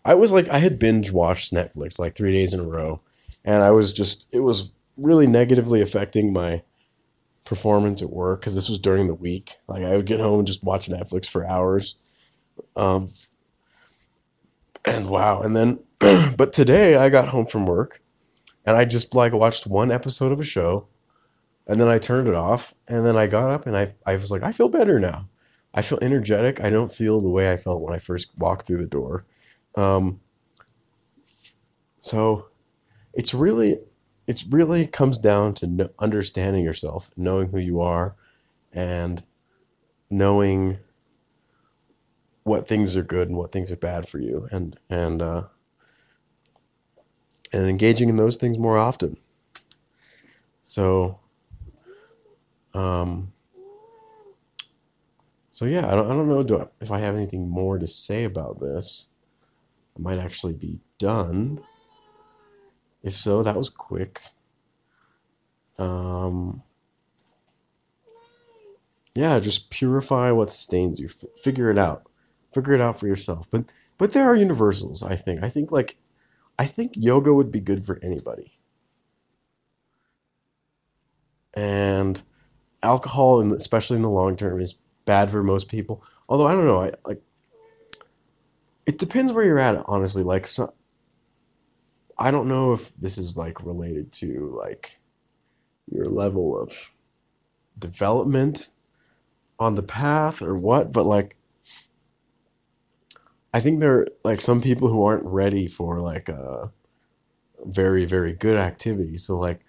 I 0.05 0.15
was 0.15 0.33
like, 0.33 0.49
I 0.49 0.59
had 0.59 0.79
binge 0.79 1.13
watched 1.13 1.53
Netflix 1.53 1.99
like 1.99 2.15
three 2.15 2.33
days 2.33 2.55
in 2.55 2.61
a 2.61 2.69
row, 2.69 3.01
and 3.45 3.63
I 3.63 3.71
was 3.71 3.93
just, 3.93 4.33
it 4.35 4.41
was 4.41 4.77
really 4.97 5.27
negatively 5.27 5.81
affecting 5.81 6.33
my 6.33 6.63
performance 7.45 8.03
at 8.03 8.11
work 8.11 8.41
because 8.41 8.55
this 8.55 8.69
was 8.69 8.79
during 8.79 9.07
the 9.07 9.15
week. 9.15 9.53
Like 9.67 9.83
I 9.83 9.97
would 9.97 10.07
get 10.07 10.21
home 10.21 10.41
and 10.41 10.47
just 10.47 10.65
watch 10.65 10.89
Netflix 10.89 11.27
for 11.27 11.47
hours. 11.47 11.97
Um, 12.77 13.09
and 14.87 15.09
wow, 15.09 15.41
and 15.41 15.57
then, 15.57 15.81
but 16.37 16.53
today 16.53 16.97
I 16.97 17.09
got 17.09 17.29
home 17.29 17.47
from 17.47 17.67
work, 17.67 18.03
and 18.67 18.77
I 18.77 18.85
just 18.85 19.15
like 19.15 19.33
watched 19.33 19.67
one 19.67 19.91
episode 19.91 20.33
of 20.33 20.41
a 20.41 20.45
show, 20.45 20.89
and 21.67 21.81
then 21.81 21.89
I 21.89 21.99
turned 21.99 22.29
it 22.29 22.35
off, 22.35 22.75
and 22.87 23.05
then 23.05 23.17
I 23.17 23.27
got 23.27 23.51
up 23.51 23.67
and 23.67 23.77
I, 23.77 23.95
I 24.07 24.15
was 24.17 24.31
like, 24.31 24.43
I 24.43 24.53
feel 24.53 24.69
better 24.69 24.99
now. 24.99 25.29
I 25.75 25.83
feel 25.83 25.99
energetic. 26.03 26.61
I 26.61 26.71
don't 26.71 26.93
feel 26.93 27.21
the 27.21 27.29
way 27.31 27.53
I 27.53 27.57
felt 27.57 27.83
when 27.83 27.95
I 27.95 27.99
first 27.99 28.39
walked 28.39 28.67
through 28.67 28.79
the 28.83 28.87
door. 28.89 29.25
Um, 29.77 30.21
so 32.01 32.47
it's 33.15 33.35
really, 33.35 33.77
it's 34.27 34.47
really 34.47 34.87
comes 34.87 35.19
down 35.19 35.55
to 35.57 35.91
understanding 35.99 36.65
yourself, 36.65 37.11
knowing 37.17 37.51
who 37.51 37.59
you 37.59 37.81
are, 37.81 38.15
and 38.73 39.25
knowing 40.11 40.79
what 42.45 42.67
things 42.67 42.97
are 42.97 43.03
good 43.03 43.29
and 43.29 43.37
what 43.37 43.51
things 43.51 43.71
are 43.71 43.77
bad 43.77 44.09
for 44.09 44.19
you, 44.19 44.49
and 44.51 44.77
and 44.89 45.21
uh, 45.21 45.43
and 47.53 47.69
engaging 47.69 48.09
in 48.09 48.17
those 48.17 48.37
things 48.37 48.59
more 48.59 48.79
often. 48.79 49.17
So, 50.63 51.19
um, 52.75 53.33
so 55.59 55.65
yeah, 55.65 55.91
I 55.91 55.97
don't, 55.97 56.07
I 56.09 56.15
don't 56.15 56.29
know 56.29 56.45
do 56.45 56.61
I, 56.61 56.67
if 56.81 56.93
I 56.93 57.01
have 57.01 57.17
anything 57.17 57.51
more 57.51 57.81
to 57.81 57.87
say 57.89 58.23
about 58.23 58.61
this. 58.61 59.09
I 59.97 60.01
might 60.01 60.21
actually 60.21 60.55
be 60.55 60.79
done. 61.01 61.59
If 63.03 63.15
so, 63.15 63.43
that 63.43 63.57
was 63.57 63.69
quick. 63.69 64.21
Um, 65.77 66.63
yeah, 69.17 69.41
just 69.41 69.73
purify 69.73 70.31
what 70.31 70.49
sustains 70.49 71.01
you. 71.01 71.07
F- 71.07 71.37
figure 71.43 71.73
it 71.73 71.79
out. 71.79 72.05
Figure 72.55 72.75
it 72.75 72.81
out 72.81 73.01
for 73.01 73.09
yourself. 73.09 73.51
But 73.51 73.65
but 73.99 74.13
there 74.13 74.27
are 74.27 74.37
universals. 74.37 75.03
I 75.03 75.17
think. 75.17 75.43
I 75.43 75.49
think 75.49 75.73
like, 75.73 75.97
I 76.57 76.67
think 76.67 76.93
yoga 76.95 77.35
would 77.35 77.51
be 77.51 77.61
good 77.61 77.83
for 77.83 77.99
anybody. 78.01 78.53
And 81.53 82.23
alcohol, 82.81 83.41
and 83.41 83.51
especially 83.51 83.97
in 83.97 84.05
the 84.05 84.09
long 84.09 84.37
term, 84.37 84.61
is 84.61 84.77
bad 85.09 85.31
for 85.31 85.43
most 85.43 85.69
people. 85.69 86.05
Although 86.29 86.47
I 86.47 86.53
don't 86.53 86.67
know, 86.67 86.83
I 86.83 86.93
like. 87.05 87.23
It 88.87 88.99
depends 88.99 89.33
where 89.33 89.45
you're 89.45 89.59
at, 89.59 89.83
honestly. 89.87 90.23
Like, 90.23 90.47
so, 90.47 90.73
I 92.19 92.31
don't 92.31 92.49
know 92.49 92.75
if 92.75 92.95
this 92.95 93.17
is 93.17 93.37
like 93.37 93.65
related 93.65 94.13
to 94.15 94.55
like 94.57 94.91
your 95.91 96.07
level 96.07 96.61
of 96.61 96.91
development 97.79 98.69
on 99.59 99.75
the 99.75 99.83
path 99.83 100.43
or 100.43 100.57
what, 100.57 100.93
but 100.93 101.05
like 101.05 101.37
I 103.55 103.61
think 103.61 103.81
there 103.81 104.01
are 104.01 104.07
like 104.25 104.41
some 104.41 104.61
people 104.61 104.89
who 104.89 105.05
aren't 105.05 105.25
ready 105.27 105.67
for 105.67 106.01
like 106.01 106.29
a 106.29 106.71
very 107.65 108.05
very 108.05 108.35
good 108.35 108.57
activity. 108.57 109.17
So 109.17 109.39
like 109.39 109.61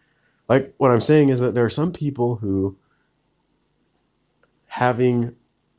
like 0.50 0.74
what 0.78 0.92
I'm 0.92 1.02
saying 1.02 1.30
is 1.30 1.40
that 1.40 1.56
there 1.56 1.66
are 1.66 1.70
some 1.70 1.92
people 1.92 2.38
who 2.38 2.78
having 4.70 5.36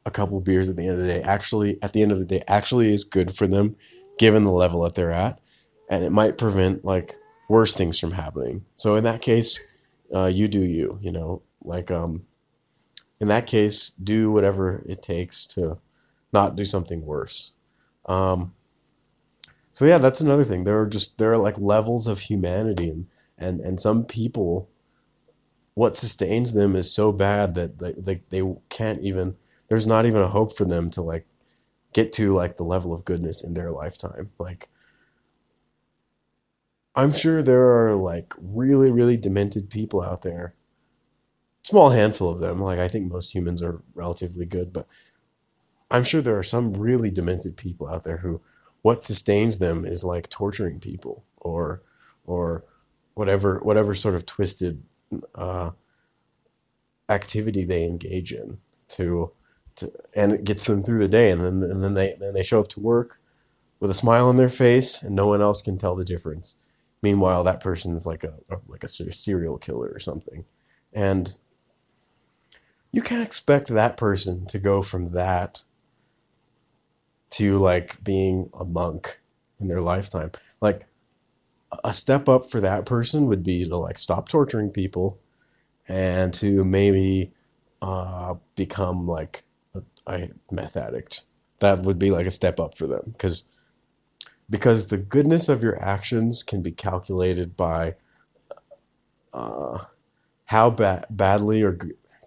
a 0.07 0.11
couple 0.11 0.41
beers 0.41 0.69
at 0.69 0.77
the 0.77 0.87
end 0.87 0.99
of 0.99 1.07
the 1.07 1.07
day 1.07 1.23
actually 1.23 1.79
at 1.83 1.93
the 1.93 2.03
end 2.03 2.13
of 2.13 2.19
the 2.19 2.25
day 2.25 2.43
actually 2.49 2.93
is 2.93 3.05
good 3.05 3.31
for 3.31 3.47
them 3.47 3.77
given 4.19 4.45
the 4.45 4.53
level 4.53 4.83
that 4.83 4.95
they're 4.95 5.13
at 5.13 5.41
and 5.91 6.05
it 6.05 6.11
might 6.11 6.39
prevent 6.39 6.85
like 6.85 7.15
worse 7.51 7.75
things 7.75 7.99
from 7.99 8.13
happening. 8.13 8.65
So 8.75 8.95
in 8.95 9.03
that 9.05 9.21
case, 9.21 9.61
uh, 10.15 10.27
you 10.27 10.47
do 10.47 10.61
you, 10.61 10.99
you 11.03 11.11
know, 11.11 11.43
like 11.63 11.91
um 11.91 12.23
in 13.21 13.29
that 13.29 13.47
case, 13.47 13.91
do 13.91 14.33
whatever 14.33 14.83
it 14.87 15.03
takes 15.03 15.47
to 15.49 15.79
not 16.33 16.57
do 16.57 16.65
something 16.65 17.05
worse. 17.05 17.55
Um, 18.07 18.55
so 19.73 19.85
yeah, 19.85 19.99
that's 19.99 20.23
another 20.23 20.45
thing. 20.45 20.65
There 20.65 20.81
are 20.81 20.87
just 20.87 21.19
there 21.19 21.33
are 21.33 21.37
like 21.37 21.59
levels 21.59 22.07
of 22.07 22.21
humanity, 22.21 22.89
and 22.89 23.07
and 23.37 23.61
and 23.61 23.79
some 23.79 24.05
people, 24.05 24.71
what 25.81 25.97
sustains 25.97 26.53
them 26.53 26.77
is 26.77 26.93
so 26.93 27.11
bad 27.11 27.55
that 27.55 27.79
they 27.79 27.93
they, 27.93 28.21
they 28.31 28.55
can't 28.69 29.01
even. 29.01 29.37
There's 29.69 29.87
not 29.87 30.05
even 30.05 30.21
a 30.21 30.29
hope 30.29 30.55
for 30.55 30.67
them 30.67 30.91
to 30.91 31.01
like 31.01 31.27
get 31.95 32.13
to 32.13 32.35
like 32.35 32.57
the 32.57 32.65
level 32.65 32.93
of 32.93 33.07
goodness 33.07 33.43
in 33.43 33.55
their 33.55 33.71
lifetime. 33.71 34.31
Like 34.39 34.69
I'm 36.95 37.13
sure 37.13 37.43
there 37.43 37.87
are 37.87 37.95
like 37.97 38.35
really 38.39 38.91
really 38.91 39.17
demented 39.17 39.71
people 39.71 40.03
out 40.03 40.23
there 40.23 40.55
small 41.63 41.91
handful 41.91 42.29
of 42.31 42.41
them. 42.41 42.61
Like 42.61 42.79
I 42.79 42.89
think 42.89 43.11
most 43.11 43.35
humans 43.35 43.63
are 43.63 43.81
relatively 43.95 44.47
good, 44.47 44.73
but 44.73 44.87
I'm 45.91 46.05
sure 46.05 46.21
there 46.21 46.39
are 46.39 46.43
some 46.43 46.75
really 46.75 47.11
demented 47.11 47.57
people 47.57 47.89
out 47.89 48.05
there 48.05 48.19
who 48.19 48.41
what 48.83 49.03
sustains 49.03 49.59
them 49.59 49.85
is 49.85 50.05
like 50.05 50.29
torturing 50.29 50.81
people 50.81 51.25
or 51.37 51.83
or 52.25 52.65
whatever 53.15 53.61
whatever 53.63 53.95
sort 53.95 54.15
of 54.15 54.25
twisted 54.27 54.83
uh, 55.35 55.71
activity 57.11 57.65
they 57.65 57.85
engage 57.85 58.33
in 58.33 58.59
to 58.89 59.33
to 59.77 59.91
and 60.15 60.33
it 60.33 60.45
gets 60.45 60.65
them 60.67 60.83
through 60.83 61.01
the 61.01 61.09
day 61.09 61.31
and 61.31 61.41
then 61.41 61.63
and 61.63 61.83
then 61.83 61.95
they 61.95 62.15
then 62.19 62.33
they 62.35 62.43
show 62.43 62.61
up 62.61 62.69
to 62.69 62.81
work 62.81 63.19
with 63.81 63.91
a 63.91 63.95
smile 63.95 64.29
on 64.29 64.37
their 64.37 64.51
face 64.51 65.03
and 65.03 65.17
no 65.17 65.27
one 65.27 65.43
else 65.43 65.63
can 65.63 65.79
tell 65.79 65.97
the 65.97 66.05
difference. 66.05 66.57
Meanwhile, 67.03 67.45
that 67.45 67.63
person's 67.63 68.07
like 68.07 68.23
a, 68.23 68.35
like 68.69 68.85
a 68.85 68.89
serial 68.89 69.57
killer 69.57 69.91
or 69.93 69.99
something. 69.99 70.45
And 70.93 71.35
you 72.93 73.01
can't 73.01 73.27
expect 73.27 73.69
that 73.69 73.97
person 73.97 74.47
to 74.49 74.59
go 74.59 74.83
from 74.83 75.13
that 75.13 75.63
to 77.31 77.59
like 77.59 78.05
being 78.05 78.51
a 78.59 78.65
monk 78.65 79.19
in 79.59 79.69
their 79.69 79.81
lifetime. 79.81 80.33
Like 80.61 80.83
a 81.83 81.93
step 81.95 82.29
up 82.29 82.45
for 82.45 82.61
that 82.61 82.85
person 82.85 83.27
would 83.27 83.43
be 83.43 83.67
to 83.67 83.77
like 83.77 83.97
stop 83.97 84.29
torturing 84.29 84.71
people 84.71 85.20
and 85.91 86.35
to 86.35 86.65
maybe 86.65 87.33
uh, 87.83 88.37
become 88.57 89.07
like 89.07 89.43
a, 89.75 89.83
a 90.09 90.29
meth 90.53 90.77
addict. 90.77 91.23
That 91.61 91.81
would 91.81 91.99
be 91.99 92.11
like 92.11 92.27
a 92.27 92.31
step 92.33 92.61
up 92.61 92.77
for 92.77 92.87
them 92.89 93.11
because 93.13 93.59
because 94.51 94.91
the 94.91 94.99
goodness 94.99 95.49
of 95.49 95.63
your 95.63 95.81
actions 95.83 96.43
can 96.43 96.63
be 96.63 96.73
calculated 96.73 97.57
by 97.57 97.95
uh, 99.33 99.79
how 100.47 100.71
ba- 100.71 101.07
badly 101.11 101.63
or 101.63 101.79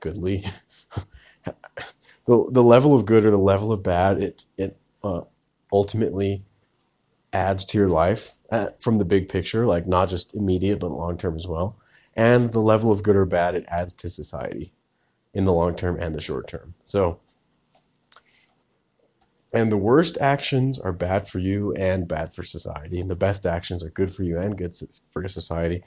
goodly. 0.01 0.43
the 2.25 2.49
the 2.51 2.63
level 2.63 2.95
of 2.95 3.05
good 3.05 3.25
or 3.25 3.31
the 3.31 3.37
level 3.37 3.71
of 3.71 3.83
bad 3.83 4.17
it 4.19 4.45
it 4.57 4.77
uh, 5.03 5.21
ultimately 5.71 6.43
adds 7.33 7.65
to 7.65 7.77
your 7.77 7.89
life 7.89 8.33
uh, 8.51 8.67
from 8.79 8.97
the 8.99 9.05
big 9.05 9.29
picture, 9.29 9.65
like 9.67 9.87
not 9.87 10.09
just 10.09 10.35
immediate 10.35 10.79
but 10.79 10.91
long 10.91 11.17
term 11.17 11.35
as 11.37 11.47
well, 11.47 11.77
and 12.15 12.51
the 12.51 12.59
level 12.59 12.91
of 12.91 13.03
good 13.03 13.15
or 13.15 13.25
bad 13.25 13.55
it 13.55 13.65
adds 13.67 13.93
to 13.93 14.09
society 14.09 14.71
in 15.33 15.45
the 15.45 15.53
long 15.53 15.75
term 15.75 15.97
and 15.99 16.13
the 16.15 16.21
short 16.21 16.47
term. 16.47 16.75
So. 16.83 17.19
And 19.55 19.71
the 19.71 19.77
worst 19.77 20.17
actions 20.19 20.79
are 20.79 20.91
bad 20.91 21.27
for 21.27 21.37
you 21.37 21.75
and 21.77 22.07
bad 22.07 22.33
for 22.33 22.41
society, 22.41 22.99
and 22.99 23.07
the 23.07 23.15
best 23.15 23.45
actions 23.45 23.83
are 23.83 23.89
good 23.91 24.09
for 24.09 24.23
you 24.23 24.35
and 24.35 24.57
good 24.57 24.73
for 25.11 25.27
society. 25.27 25.83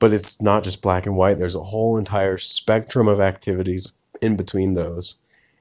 But 0.00 0.14
it's 0.14 0.40
not 0.40 0.64
just 0.64 0.80
black 0.80 1.04
and 1.04 1.14
white. 1.14 1.38
There's 1.38 1.54
a 1.54 1.60
whole 1.60 1.98
entire 1.98 2.38
spectrum 2.38 3.08
of 3.08 3.20
activities 3.20 3.92
in 4.22 4.36
between 4.36 4.72
those. 4.72 5.16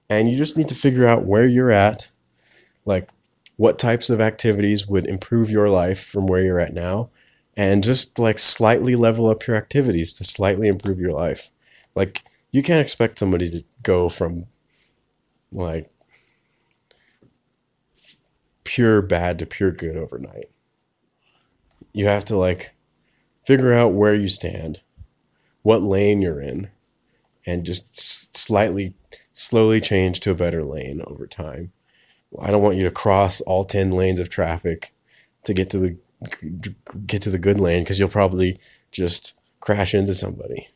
And 0.09 0.29
you 0.29 0.37
just 0.37 0.57
need 0.57 0.69
to 0.69 0.75
figure 0.75 1.05
out 1.05 1.25
where 1.25 1.45
you're 1.45 1.71
at, 1.71 2.09
like 2.85 3.09
what 3.57 3.77
types 3.77 4.09
of 4.09 4.21
activities 4.21 4.87
would 4.87 5.05
improve 5.07 5.51
your 5.51 5.69
life 5.69 6.01
from 6.01 6.27
where 6.27 6.41
you're 6.41 6.59
at 6.59 6.73
now, 6.73 7.09
and 7.57 7.83
just 7.83 8.17
like 8.17 8.37
slightly 8.37 8.95
level 8.95 9.27
up 9.29 9.45
your 9.47 9.57
activities 9.57 10.13
to 10.13 10.23
slightly 10.23 10.67
improve 10.67 10.99
your 10.99 11.13
life. 11.13 11.49
Like 11.95 12.21
you 12.51 12.63
can't 12.63 12.81
expect 12.81 13.19
somebody 13.19 13.49
to 13.49 13.63
go 13.83 14.09
from 14.09 14.45
like 15.51 15.89
pure 18.63 19.01
bad 19.01 19.37
to 19.39 19.45
pure 19.45 19.71
good 19.71 19.97
overnight. 19.97 20.45
You 21.93 22.05
have 22.05 22.23
to 22.25 22.37
like 22.37 22.71
figure 23.43 23.73
out 23.73 23.93
where 23.93 24.15
you 24.15 24.27
stand, 24.27 24.81
what 25.61 25.81
lane 25.81 26.21
you're 26.21 26.39
in, 26.39 26.69
and 27.45 27.65
just 27.65 28.35
slightly, 28.35 28.93
slowly 29.33 29.81
change 29.81 30.21
to 30.21 30.31
a 30.31 30.35
better 30.35 30.63
lane 30.63 31.01
over 31.05 31.27
time. 31.27 31.73
I 32.41 32.49
don't 32.49 32.61
want 32.61 32.77
you 32.77 32.85
to 32.85 32.91
cross 32.91 33.41
all 33.41 33.65
10 33.65 33.91
lanes 33.91 34.21
of 34.21 34.29
traffic 34.29 34.91
to 35.43 35.53
get 35.53 35.69
to 35.71 35.79
the 35.79 35.97
get 37.07 37.21
to 37.23 37.29
the 37.29 37.39
good 37.39 37.59
lane 37.59 37.83
because 37.83 37.99
you'll 37.99 38.09
probably 38.09 38.59
just 38.91 39.39
crash 39.59 39.93
into 39.93 40.13
somebody. 40.13 40.67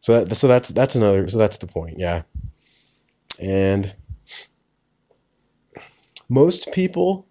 So 0.00 0.24
that 0.24 0.34
so 0.34 0.48
that's 0.48 0.70
that's 0.70 0.96
another 0.96 1.28
so 1.28 1.38
that's 1.38 1.58
the 1.58 1.66
point, 1.66 1.98
yeah. 1.98 2.22
And 3.40 3.94
most 6.28 6.72
people 6.72 7.26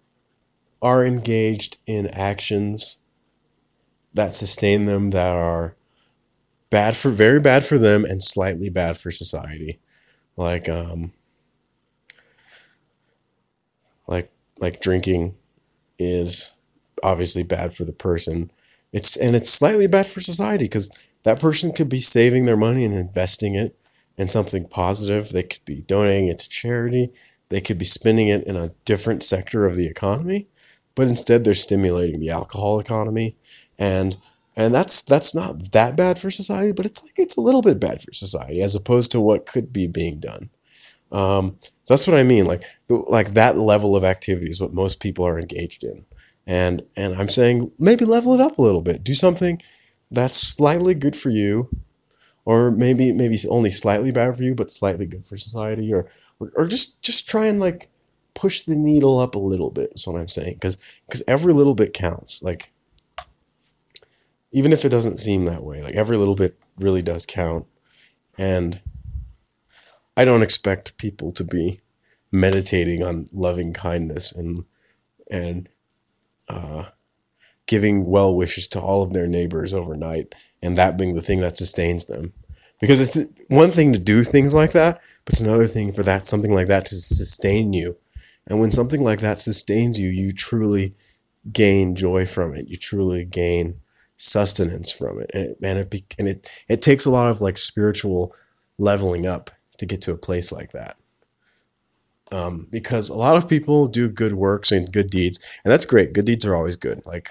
are 0.80 1.04
engaged 1.04 1.78
in 1.86 2.06
actions 2.08 2.98
that 4.14 4.32
sustain 4.32 4.86
them 4.86 5.10
that 5.10 5.34
are 5.34 5.76
bad 6.70 6.96
for 6.96 7.10
very 7.10 7.40
bad 7.40 7.64
for 7.64 7.78
them 7.78 8.04
and 8.04 8.22
slightly 8.22 8.70
bad 8.70 8.96
for 8.96 9.10
society. 9.10 9.78
Like 10.36 10.68
um 10.68 11.12
like 14.06 14.30
like 14.58 14.80
drinking 14.80 15.34
is 15.98 16.51
obviously 17.02 17.42
bad 17.42 17.72
for 17.72 17.84
the 17.84 17.92
person. 17.92 18.50
It's 18.92 19.16
and 19.16 19.34
it's 19.34 19.50
slightly 19.50 19.86
bad 19.86 20.06
for 20.06 20.20
society 20.20 20.68
cuz 20.68 20.90
that 21.24 21.40
person 21.40 21.72
could 21.72 21.88
be 21.88 22.00
saving 22.00 22.44
their 22.46 22.56
money 22.56 22.84
and 22.84 22.94
investing 22.94 23.54
it 23.54 23.76
in 24.16 24.28
something 24.28 24.66
positive. 24.66 25.30
They 25.30 25.44
could 25.44 25.64
be 25.64 25.82
donating 25.86 26.28
it 26.28 26.38
to 26.40 26.48
charity. 26.48 27.12
They 27.48 27.60
could 27.60 27.78
be 27.78 27.84
spending 27.84 28.28
it 28.28 28.44
in 28.44 28.56
a 28.56 28.72
different 28.84 29.22
sector 29.22 29.66
of 29.66 29.76
the 29.76 29.86
economy, 29.86 30.48
but 30.94 31.08
instead 31.08 31.44
they're 31.44 31.54
stimulating 31.54 32.20
the 32.20 32.30
alcohol 32.30 32.80
economy 32.80 33.36
and 33.78 34.16
and 34.56 34.74
that's 34.74 35.02
that's 35.02 35.34
not 35.34 35.72
that 35.72 35.96
bad 35.96 36.18
for 36.18 36.30
society, 36.30 36.72
but 36.72 36.84
it's 36.84 37.02
like 37.02 37.14
it's 37.16 37.36
a 37.36 37.40
little 37.40 37.62
bit 37.62 37.80
bad 37.80 38.00
for 38.00 38.12
society 38.12 38.60
as 38.60 38.74
opposed 38.74 39.10
to 39.12 39.20
what 39.20 39.46
could 39.46 39.72
be 39.72 39.86
being 39.86 40.20
done. 40.20 40.50
Um, 41.10 41.56
so 41.60 41.94
that's 41.94 42.06
what 42.06 42.18
I 42.18 42.22
mean. 42.22 42.46
Like 42.46 42.64
like 42.88 43.32
that 43.32 43.56
level 43.56 43.96
of 43.96 44.04
activity 44.04 44.48
is 44.48 44.60
what 44.60 44.74
most 44.74 45.00
people 45.00 45.26
are 45.26 45.38
engaged 45.38 45.84
in, 45.84 46.04
and 46.46 46.82
and 46.96 47.14
I'm 47.14 47.28
saying 47.28 47.72
maybe 47.78 48.04
level 48.04 48.34
it 48.34 48.40
up 48.40 48.58
a 48.58 48.62
little 48.62 48.82
bit. 48.82 49.04
Do 49.04 49.14
something 49.14 49.60
that's 50.10 50.36
slightly 50.36 50.94
good 50.94 51.16
for 51.16 51.30
you, 51.30 51.68
or 52.44 52.70
maybe 52.70 53.12
maybe 53.12 53.38
only 53.48 53.70
slightly 53.70 54.12
bad 54.12 54.36
for 54.36 54.42
you, 54.42 54.54
but 54.54 54.70
slightly 54.70 55.06
good 55.06 55.24
for 55.24 55.36
society, 55.38 55.92
or 55.92 56.08
or, 56.40 56.52
or 56.56 56.66
just 56.66 57.02
just 57.02 57.28
try 57.28 57.46
and 57.46 57.60
like 57.60 57.88
push 58.34 58.62
the 58.62 58.76
needle 58.76 59.18
up 59.18 59.34
a 59.34 59.38
little 59.38 59.70
bit 59.70 59.92
is 59.94 60.06
what 60.06 60.18
i'm 60.18 60.28
saying. 60.28 60.54
Because 60.54 60.76
because 61.06 61.22
every 61.28 61.52
little 61.52 61.74
bit 61.74 61.92
counts. 61.94 62.42
Like 62.42 62.70
even 64.52 64.72
if 64.72 64.84
it 64.84 64.90
doesn't 64.90 65.18
seem 65.18 65.44
that 65.44 65.62
way 65.64 65.82
like 65.82 65.94
every 65.94 66.16
little 66.16 66.34
bit 66.36 66.56
really 66.78 67.02
does 67.02 67.26
count. 67.26 67.66
And 68.38 68.80
i 70.16 70.24
don't 70.24 70.42
expect 70.42 70.98
people 70.98 71.32
to 71.32 71.44
be 71.44 71.78
meditating 72.30 73.02
on 73.02 73.28
loving 73.32 73.72
kindness 73.72 74.32
and 74.32 74.64
and 75.30 75.68
uh, 76.52 76.90
giving 77.66 78.06
well 78.06 78.34
wishes 78.36 78.68
to 78.68 78.80
all 78.80 79.02
of 79.02 79.12
their 79.12 79.26
neighbors 79.26 79.72
overnight 79.72 80.34
and 80.62 80.76
that 80.76 80.98
being 80.98 81.14
the 81.14 81.22
thing 81.22 81.40
that 81.40 81.56
sustains 81.56 82.06
them. 82.06 82.32
Because 82.80 83.00
it's 83.00 83.32
one 83.48 83.70
thing 83.70 83.92
to 83.92 83.98
do 83.98 84.24
things 84.24 84.54
like 84.54 84.72
that 84.72 85.00
but 85.24 85.34
it's 85.34 85.42
another 85.42 85.66
thing 85.66 85.92
for 85.92 86.02
that 86.02 86.24
something 86.24 86.52
like 86.52 86.66
that 86.68 86.84
to 86.86 86.96
sustain 86.96 87.72
you. 87.72 87.96
And 88.46 88.60
when 88.60 88.72
something 88.72 89.02
like 89.02 89.20
that 89.20 89.38
sustains 89.38 89.98
you 89.98 90.08
you 90.08 90.32
truly 90.32 90.94
gain 91.52 91.96
joy 91.96 92.26
from 92.26 92.54
it. 92.54 92.68
You 92.68 92.76
truly 92.76 93.24
gain 93.24 93.80
sustenance 94.16 94.92
from 94.92 95.20
it. 95.20 95.30
And 95.34 95.44
it 95.44 95.56
and 95.62 95.78
it, 95.78 96.14
and 96.18 96.28
it, 96.28 96.64
it 96.68 96.82
takes 96.82 97.04
a 97.04 97.10
lot 97.10 97.28
of 97.28 97.40
like 97.40 97.58
spiritual 97.58 98.34
leveling 98.78 99.26
up 99.26 99.50
to 99.78 99.86
get 99.86 100.00
to 100.02 100.12
a 100.12 100.18
place 100.18 100.52
like 100.52 100.72
that 100.72 100.96
um, 102.32 102.66
because 102.70 103.08
a 103.08 103.14
lot 103.16 103.36
of 103.36 103.48
people 103.48 103.86
do 103.86 104.08
good 104.08 104.32
works 104.32 104.72
and 104.72 104.92
good 104.92 105.10
deeds 105.10 105.38
and 105.64 105.70
that's 105.70 105.86
great. 105.86 106.12
Good 106.12 106.24
deeds 106.24 106.46
are 106.46 106.56
always 106.56 106.76
good. 106.76 107.02
Like 107.06 107.28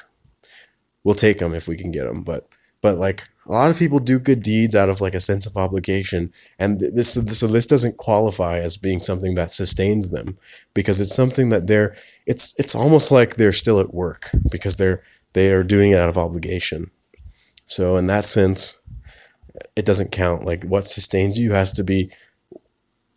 we'll 1.04 1.16
take 1.16 1.40
them 1.40 1.54
if 1.54 1.68
we 1.68 1.76
can 1.76 1.92
get 1.92 2.06
them 2.06 2.24
but 2.24 2.48
but 2.82 2.98
like 2.98 3.28
a 3.48 3.52
lot 3.52 3.72
of 3.72 3.80
people 3.80 4.00
do 4.00 4.20
good 4.20 4.42
deeds 4.42 4.76
out 4.76 4.90
of 4.90 5.02
like 5.02 5.14
a 5.14 5.20
sense 5.20 5.46
of 5.46 5.58
obligation 5.58 6.32
and 6.60 6.80
this 6.80 7.14
so 7.14 7.48
this 7.48 7.66
doesn't 7.66 7.98
qualify 7.98 8.58
as 8.60 8.78
being 8.78 9.00
something 9.00 9.36
that 9.36 9.52
sustains 9.52 10.12
them 10.12 10.38
because 10.74 11.00
it's 11.02 11.16
something 11.16 11.50
that 11.50 11.68
they're 11.68 11.96
it's 12.26 12.58
it's 12.60 12.76
almost 12.76 13.12
like 13.12 13.36
they're 13.36 13.52
still 13.52 13.80
at 13.80 13.94
work 13.94 14.30
because 14.52 14.78
they're 14.78 15.02
they 15.34 15.52
are 15.52 15.64
doing 15.64 15.92
it 15.92 15.98
out 15.98 16.10
of 16.10 16.18
obligation. 16.18 16.92
So 17.66 17.98
in 17.98 18.08
that 18.08 18.26
sense 18.26 18.78
it 19.76 19.86
doesn't 19.86 20.12
count. 20.12 20.46
Like 20.46 20.64
what 20.64 20.86
sustains 20.86 21.40
you 21.40 21.52
has 21.52 21.74
to 21.74 21.84
be 21.84 22.12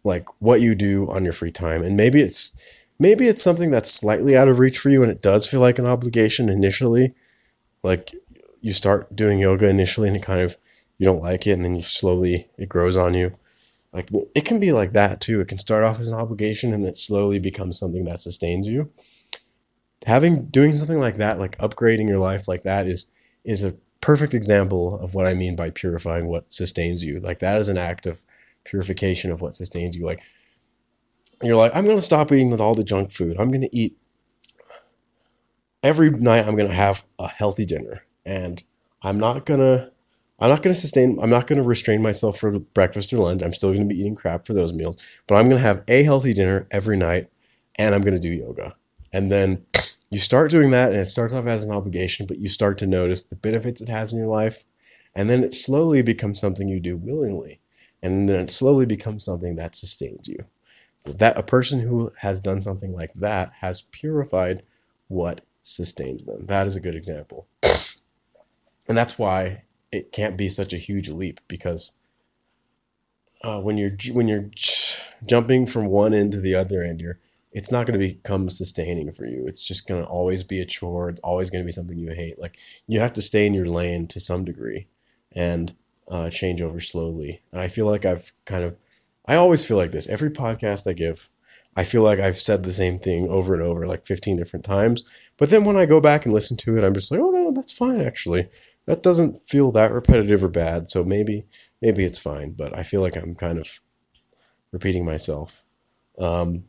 like 0.05 0.27
what 0.39 0.61
you 0.61 0.75
do 0.75 1.11
on 1.11 1.25
your 1.25 1.33
free 1.33 1.51
time. 1.51 1.83
And 1.83 1.97
maybe 1.97 2.21
it's 2.21 2.85
maybe 2.99 3.27
it's 3.27 3.43
something 3.43 3.71
that's 3.71 3.91
slightly 3.91 4.37
out 4.37 4.49
of 4.49 4.59
reach 4.59 4.79
for 4.79 4.91
you 4.91 5.03
and 5.03 5.11
it 5.11 5.23
does 5.23 5.47
feel 5.49 5.61
like 5.61 5.79
an 5.79 5.87
obligation 5.87 6.49
initially. 6.49 7.15
Like 7.83 8.11
you 8.61 8.73
start 8.73 9.17
doing 9.17 9.39
yoga 9.39 9.69
initially 9.69 10.09
and 10.09 10.17
it 10.17 10.23
kind 10.23 10.41
of 10.41 10.57
you 10.99 11.05
don't 11.05 11.23
like 11.23 11.47
it 11.47 11.53
and 11.53 11.65
then 11.65 11.75
you 11.75 11.83
slowly 11.83 12.47
it 12.59 12.69
grows 12.69 12.97
on 12.97 13.15
you. 13.15 13.33
Like 13.93 14.11
it 14.35 14.45
can 14.45 14.61
be 14.61 14.73
like 14.73 14.93
that 14.93 15.21
too. 15.21 15.41
It 15.41 15.49
can 15.49 15.59
start 15.59 15.85
off 15.85 16.01
as 16.01 16.09
an 16.09 16.19
obligation 16.19 16.73
and 16.73 16.85
then 16.85 16.95
slowly 16.95 17.39
becomes 17.39 17.79
something 17.79 18.05
that 18.05 18.21
sustains 18.21 18.69
you. 18.69 18.91
Having 20.07 20.47
doing 20.47 20.73
something 20.73 20.99
like 20.99 21.17
that 21.17 21.39
like 21.39 21.57
upgrading 21.59 22.09
your 22.09 22.19
life 22.19 22.47
like 22.47 22.63
that 22.63 22.87
is 22.87 23.11
is 23.45 23.65
a 23.65 23.75
perfect 24.01 24.35
example 24.35 24.99
of 25.01 25.15
what 25.15 25.27
i 25.27 25.33
mean 25.33 25.57
by 25.57 25.71
purifying 25.71 26.27
what 26.27 26.51
sustains 26.51 27.03
you. 27.03 27.21
Like 27.21 27.39
that 27.39 27.57
is 27.57 27.71
an 27.71 27.79
act 27.79 28.05
of 28.05 28.23
purification 28.65 29.31
of 29.31 29.41
what 29.41 29.55
sustains 29.55 29.97
you 29.97 30.05
like 30.05 30.21
you're 31.43 31.57
like 31.57 31.73
i'm 31.75 31.85
to 31.85 32.01
stop 32.03 32.33
eating 32.33 32.51
with 32.51 32.61
all 32.61 32.75
the 32.75 32.85
junk 32.85 33.11
food 33.11 33.37
i'm 33.39 33.53
to 33.53 33.69
eat 33.73 33.97
every 35.83 36.11
night 36.11 36.45
i'm 36.47 36.57
to 36.57 36.69
have 36.69 37.03
a 37.19 37.29
healthy 37.29 37.67
dinner 37.67 38.03
and 38.27 38.65
I'm 39.05 39.19
not 39.19 39.45
gonna 39.45 39.91
I'm 40.41 40.51
not 40.51 40.63
gonna 40.63 40.75
sustain 40.75 41.19
I'm 41.23 41.31
not 41.31 41.47
gonna 41.47 41.63
restrain 41.63 42.03
myself 42.03 42.39
for 42.39 42.59
breakfast 42.59 43.13
or 43.13 43.19
lunch. 43.19 43.43
I'm 43.43 43.53
still 43.53 43.73
gonna 43.73 43.87
be 43.87 44.01
eating 44.01 44.17
crap 44.17 44.47
for 44.47 44.55
those 44.55 44.73
meals, 44.73 45.21
but 45.29 45.37
I'm 45.37 45.49
gonna 45.49 45.61
have 45.61 45.85
a 45.89 46.03
healthy 46.03 46.33
dinner 46.33 46.67
every 46.71 46.97
night 46.97 47.29
and 47.77 47.95
I'm 47.95 48.03
gonna 48.03 48.19
do 48.19 48.31
yoga. 48.31 48.75
And 49.13 49.31
then 49.31 49.65
you 50.11 50.19
start 50.19 50.51
doing 50.51 50.71
that 50.71 50.91
and 50.91 51.01
it 51.01 51.07
starts 51.07 51.35
off 51.35 51.47
as 51.47 51.65
an 51.65 51.73
obligation, 51.73 52.27
but 52.27 52.39
you 52.39 52.49
start 52.49 52.79
to 52.79 52.87
notice 52.87 53.25
the 53.25 53.37
benefits 53.37 53.83
it 53.83 53.89
has 53.89 54.13
in 54.13 54.19
your 54.19 54.29
life. 54.29 54.65
And 55.15 55.31
then 55.31 55.45
it 55.45 55.53
slowly 55.53 56.03
becomes 56.03 56.41
something 56.41 56.67
you 56.67 56.81
do 56.81 56.97
willingly. 56.97 57.61
And 58.05 58.29
then 58.29 58.41
it 58.41 58.51
slowly 58.51 58.87
becomes 58.87 59.25
something 59.25 59.57
that 59.57 59.75
sustains 59.75 60.29
you. 60.29 60.45
So 60.99 61.13
that 61.13 61.39
a 61.39 61.43
person 61.43 61.81
who 61.81 62.13
has 62.21 62.39
done 62.39 62.61
something 62.61 62.93
like 62.93 63.15
that 63.15 63.53
has 63.61 63.83
purified 63.83 64.63
what 65.09 65.41
sustains 65.63 66.25
them. 66.25 66.47
That 66.47 66.67
is 66.67 66.77
a 66.77 66.81
good 66.81 66.95
example 66.95 67.47
and 68.89 68.97
that's 68.97 69.19
why 69.19 69.65
it 69.93 70.13
can't 70.13 70.37
be 70.37 70.49
such 70.49 70.73
a 70.73 70.79
huge 70.79 71.09
leap 71.09 71.41
because 71.49 71.93
uh, 73.43 73.61
when 73.61 73.77
you're 73.77 73.97
when 74.13 74.29
you're 74.29 74.51
jumping 75.27 75.67
from 75.67 75.87
one 75.87 76.15
end 76.15 76.33
to 76.33 76.41
the 76.41 76.55
other 76.55 76.83
end, 76.83 77.01
you're 77.01 77.19
it's 77.53 77.71
not 77.71 77.87
going 77.87 77.99
to 77.99 78.15
become 78.15 78.51
sustaining 78.51 79.13
for 79.13 79.27
you. 79.27 79.47
It's 79.47 79.65
just 79.65 79.87
going 79.87 80.03
to 80.03 80.09
always 80.09 80.43
be 80.43 80.61
a 80.61 80.65
chore. 80.65 81.09
It's 81.09 81.21
always 81.21 81.51
going 81.51 81.63
to 81.63 81.67
be 81.67 81.73
something 81.73 81.99
you 81.99 82.11
hate. 82.11 82.39
Like 82.39 82.57
you 82.87 82.99
have 83.01 83.13
to 83.13 83.23
stay 83.23 83.47
in 83.47 83.55
your 83.55 83.67
lane 83.67 84.09
to 84.09 84.21
some 84.21 84.45
degree 84.45 84.89
and 85.33 85.75
uh, 86.09 86.31
change 86.31 86.61
over 86.61 86.81
slowly. 86.81 87.41
And 87.53 87.61
I 87.61 87.69
feel 87.69 87.87
like 87.87 88.05
I've 88.05 88.33
kind 88.45 88.65
of, 88.65 88.77
I 89.27 89.37
always 89.37 89.67
feel 89.67 89.77
like 89.77 89.93
this. 89.93 90.09
Every 90.09 90.31
podcast 90.31 90.89
I 90.89 90.93
give, 90.93 91.29
I 91.77 91.85
feel 91.85 92.03
like 92.03 92.21
I've 92.21 92.37
said 92.37 92.63
the 92.63 92.73
same 92.73 92.99
thing 92.99 93.29
over 93.29 93.55
and 93.55 93.63
over, 93.63 93.87
like 93.87 94.07
15 94.07 94.37
different 94.37 94.65
times. 94.65 95.03
But 95.39 95.51
then 95.51 95.65
when 95.65 95.77
I 95.77 95.87
go 95.87 96.01
back 96.01 96.25
and 96.25 96.35
listen 96.35 96.57
to 96.59 96.77
it, 96.77 96.85
I'm 96.85 96.95
just 96.95 97.11
like, 97.11 97.21
oh, 97.21 97.31
no, 97.31 97.53
that's 97.53 97.73
fine, 97.73 98.01
actually 98.01 98.49
that 98.87 99.03
doesn't 99.03 99.41
feel 99.41 99.73
that 99.73 99.93
repetitive 99.93 100.45
or 100.45 100.49
bad. 100.49 100.89
So 100.89 101.05
maybe 101.05 101.45
maybe 101.81 102.05
it's 102.05 102.19
fine. 102.19 102.53
But 102.53 102.77
I 102.77 102.83
feel 102.83 103.01
like 103.01 103.17
I'm 103.17 103.35
kind 103.35 103.59
of 103.59 103.81
repeating 104.73 105.05
myself. 105.05 105.63
Um, 106.19 106.65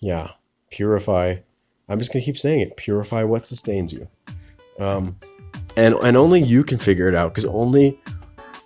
yeah, 0.00 0.32
purify. 0.70 1.36
I'm 1.88 1.98
just 1.98 2.12
gonna 2.12 2.24
keep 2.24 2.38
saying 2.38 2.60
it. 2.60 2.76
Purify 2.76 3.24
what 3.24 3.42
sustains 3.42 3.92
you. 3.92 4.08
Um, 4.78 5.18
and 5.76 5.94
and 5.94 6.16
only 6.16 6.40
you 6.40 6.64
can 6.64 6.78
figure 6.78 7.08
it 7.08 7.14
out 7.14 7.32
because 7.32 7.46
only 7.46 7.98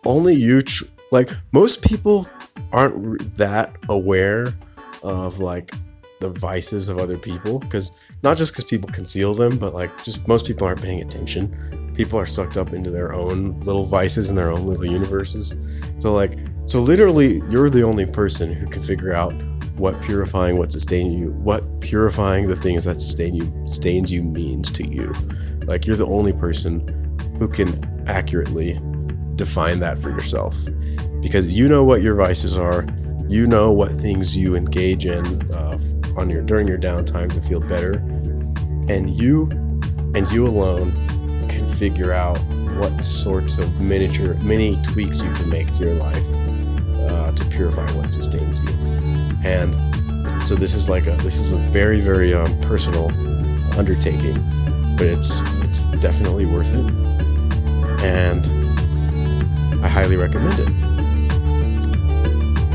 only 0.04 0.34
you 0.34 0.62
tr- 0.62 0.84
like 1.10 1.30
most 1.52 1.82
people 1.82 2.26
aren't 2.72 3.36
that 3.36 3.74
aware 3.88 4.52
of 5.02 5.38
like 5.38 5.70
the 6.20 6.30
vices 6.30 6.88
of 6.88 6.98
other 6.98 7.16
people 7.16 7.58
because 7.60 7.98
not 8.22 8.36
just 8.36 8.52
because 8.52 8.64
people 8.64 8.90
conceal 8.92 9.34
them, 9.34 9.58
but 9.58 9.72
like 9.72 9.90
just 10.04 10.26
most 10.26 10.46
people 10.46 10.66
aren't 10.66 10.82
paying 10.82 11.00
attention. 11.00 11.92
People 11.94 12.18
are 12.18 12.26
sucked 12.26 12.56
up 12.56 12.72
into 12.72 12.90
their 12.90 13.12
own 13.12 13.58
little 13.60 13.84
vices 13.84 14.28
and 14.28 14.38
their 14.38 14.50
own 14.50 14.66
little 14.66 14.84
universes. 14.84 15.54
So 15.98 16.12
like, 16.14 16.38
so 16.64 16.80
literally, 16.80 17.40
you're 17.50 17.70
the 17.70 17.82
only 17.82 18.06
person 18.06 18.52
who 18.52 18.66
can 18.66 18.82
figure 18.82 19.14
out 19.14 19.32
what 19.76 20.00
purifying 20.02 20.58
what 20.58 20.72
sustaining 20.72 21.18
you, 21.18 21.30
what 21.32 21.77
purifying 21.88 22.46
the 22.46 22.56
things 22.56 22.84
that 22.84 22.96
sustain 22.96 23.34
you, 23.34 23.50
sustains 23.64 24.12
you 24.12 24.22
means 24.22 24.70
to 24.70 24.86
you. 24.86 25.12
Like 25.66 25.86
you're 25.86 25.96
the 25.96 26.06
only 26.06 26.34
person 26.34 26.86
who 27.38 27.48
can 27.48 27.80
accurately 28.06 28.78
define 29.36 29.80
that 29.80 29.98
for 29.98 30.10
yourself. 30.10 30.54
Because 31.22 31.54
you 31.54 31.66
know 31.66 31.84
what 31.84 32.02
your 32.02 32.14
vices 32.14 32.56
are. 32.58 32.84
You 33.28 33.46
know 33.46 33.72
what 33.72 33.90
things 33.90 34.36
you 34.36 34.54
engage 34.54 35.06
in 35.06 35.24
uh, 35.52 35.78
on 36.16 36.28
your 36.30 36.42
during 36.42 36.66
your 36.66 36.78
downtime 36.78 37.32
to 37.32 37.40
feel 37.40 37.60
better. 37.60 37.98
And 38.88 39.10
you 39.10 39.48
and 40.14 40.30
you 40.30 40.46
alone 40.46 40.92
can 41.48 41.66
figure 41.66 42.12
out 42.12 42.38
what 42.78 43.04
sorts 43.04 43.58
of 43.58 43.80
miniature 43.80 44.34
mini 44.34 44.76
tweaks 44.82 45.22
you 45.22 45.32
can 45.34 45.48
make 45.48 45.72
to 45.72 45.84
your 45.84 45.94
life 45.94 46.24
uh, 47.10 47.32
to 47.32 47.44
purify 47.46 47.90
what 47.92 48.10
sustains 48.10 48.60
you. 48.60 48.70
And 49.44 49.87
so 50.42 50.54
this 50.54 50.74
is 50.74 50.88
like 50.88 51.06
a 51.06 51.12
this 51.22 51.38
is 51.38 51.52
a 51.52 51.56
very 51.56 52.00
very 52.00 52.34
um, 52.34 52.58
personal 52.60 53.10
undertaking 53.78 54.34
but 54.96 55.06
it's 55.06 55.40
it's 55.64 55.78
definitely 56.00 56.46
worth 56.46 56.74
it 56.74 56.90
and 58.04 58.46
i 59.84 59.88
highly 59.88 60.16
recommend 60.16 60.58
it 60.58 60.68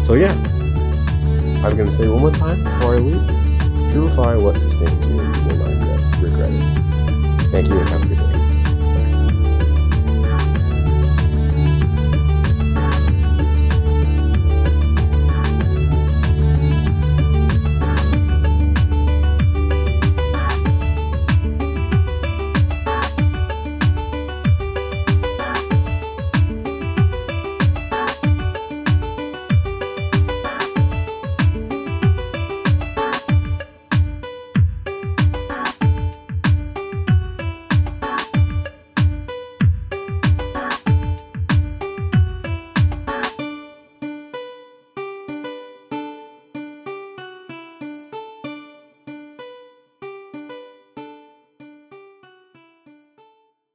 so 0.04 0.14
yeah 0.16 0.34
I'm 1.66 1.78
to 1.78 1.90
say 1.90 2.10
one 2.10 2.20
more 2.20 2.32
time 2.32 2.62
before 2.62 2.96
I 2.96 2.98
leave 2.98 3.44
purify 3.94 4.36
what 4.36 4.58
sustains 4.58 5.06
you. 5.06 5.14
You 5.14 5.20
will 5.20 5.56
not 5.56 6.22
regret 6.22 6.50
it. 6.52 7.52
Thank 7.52 7.68
you 7.70 7.80
and 7.80 7.90
have 7.90 8.04
a 8.04 8.08
good 8.08 8.18
day. 8.18 8.23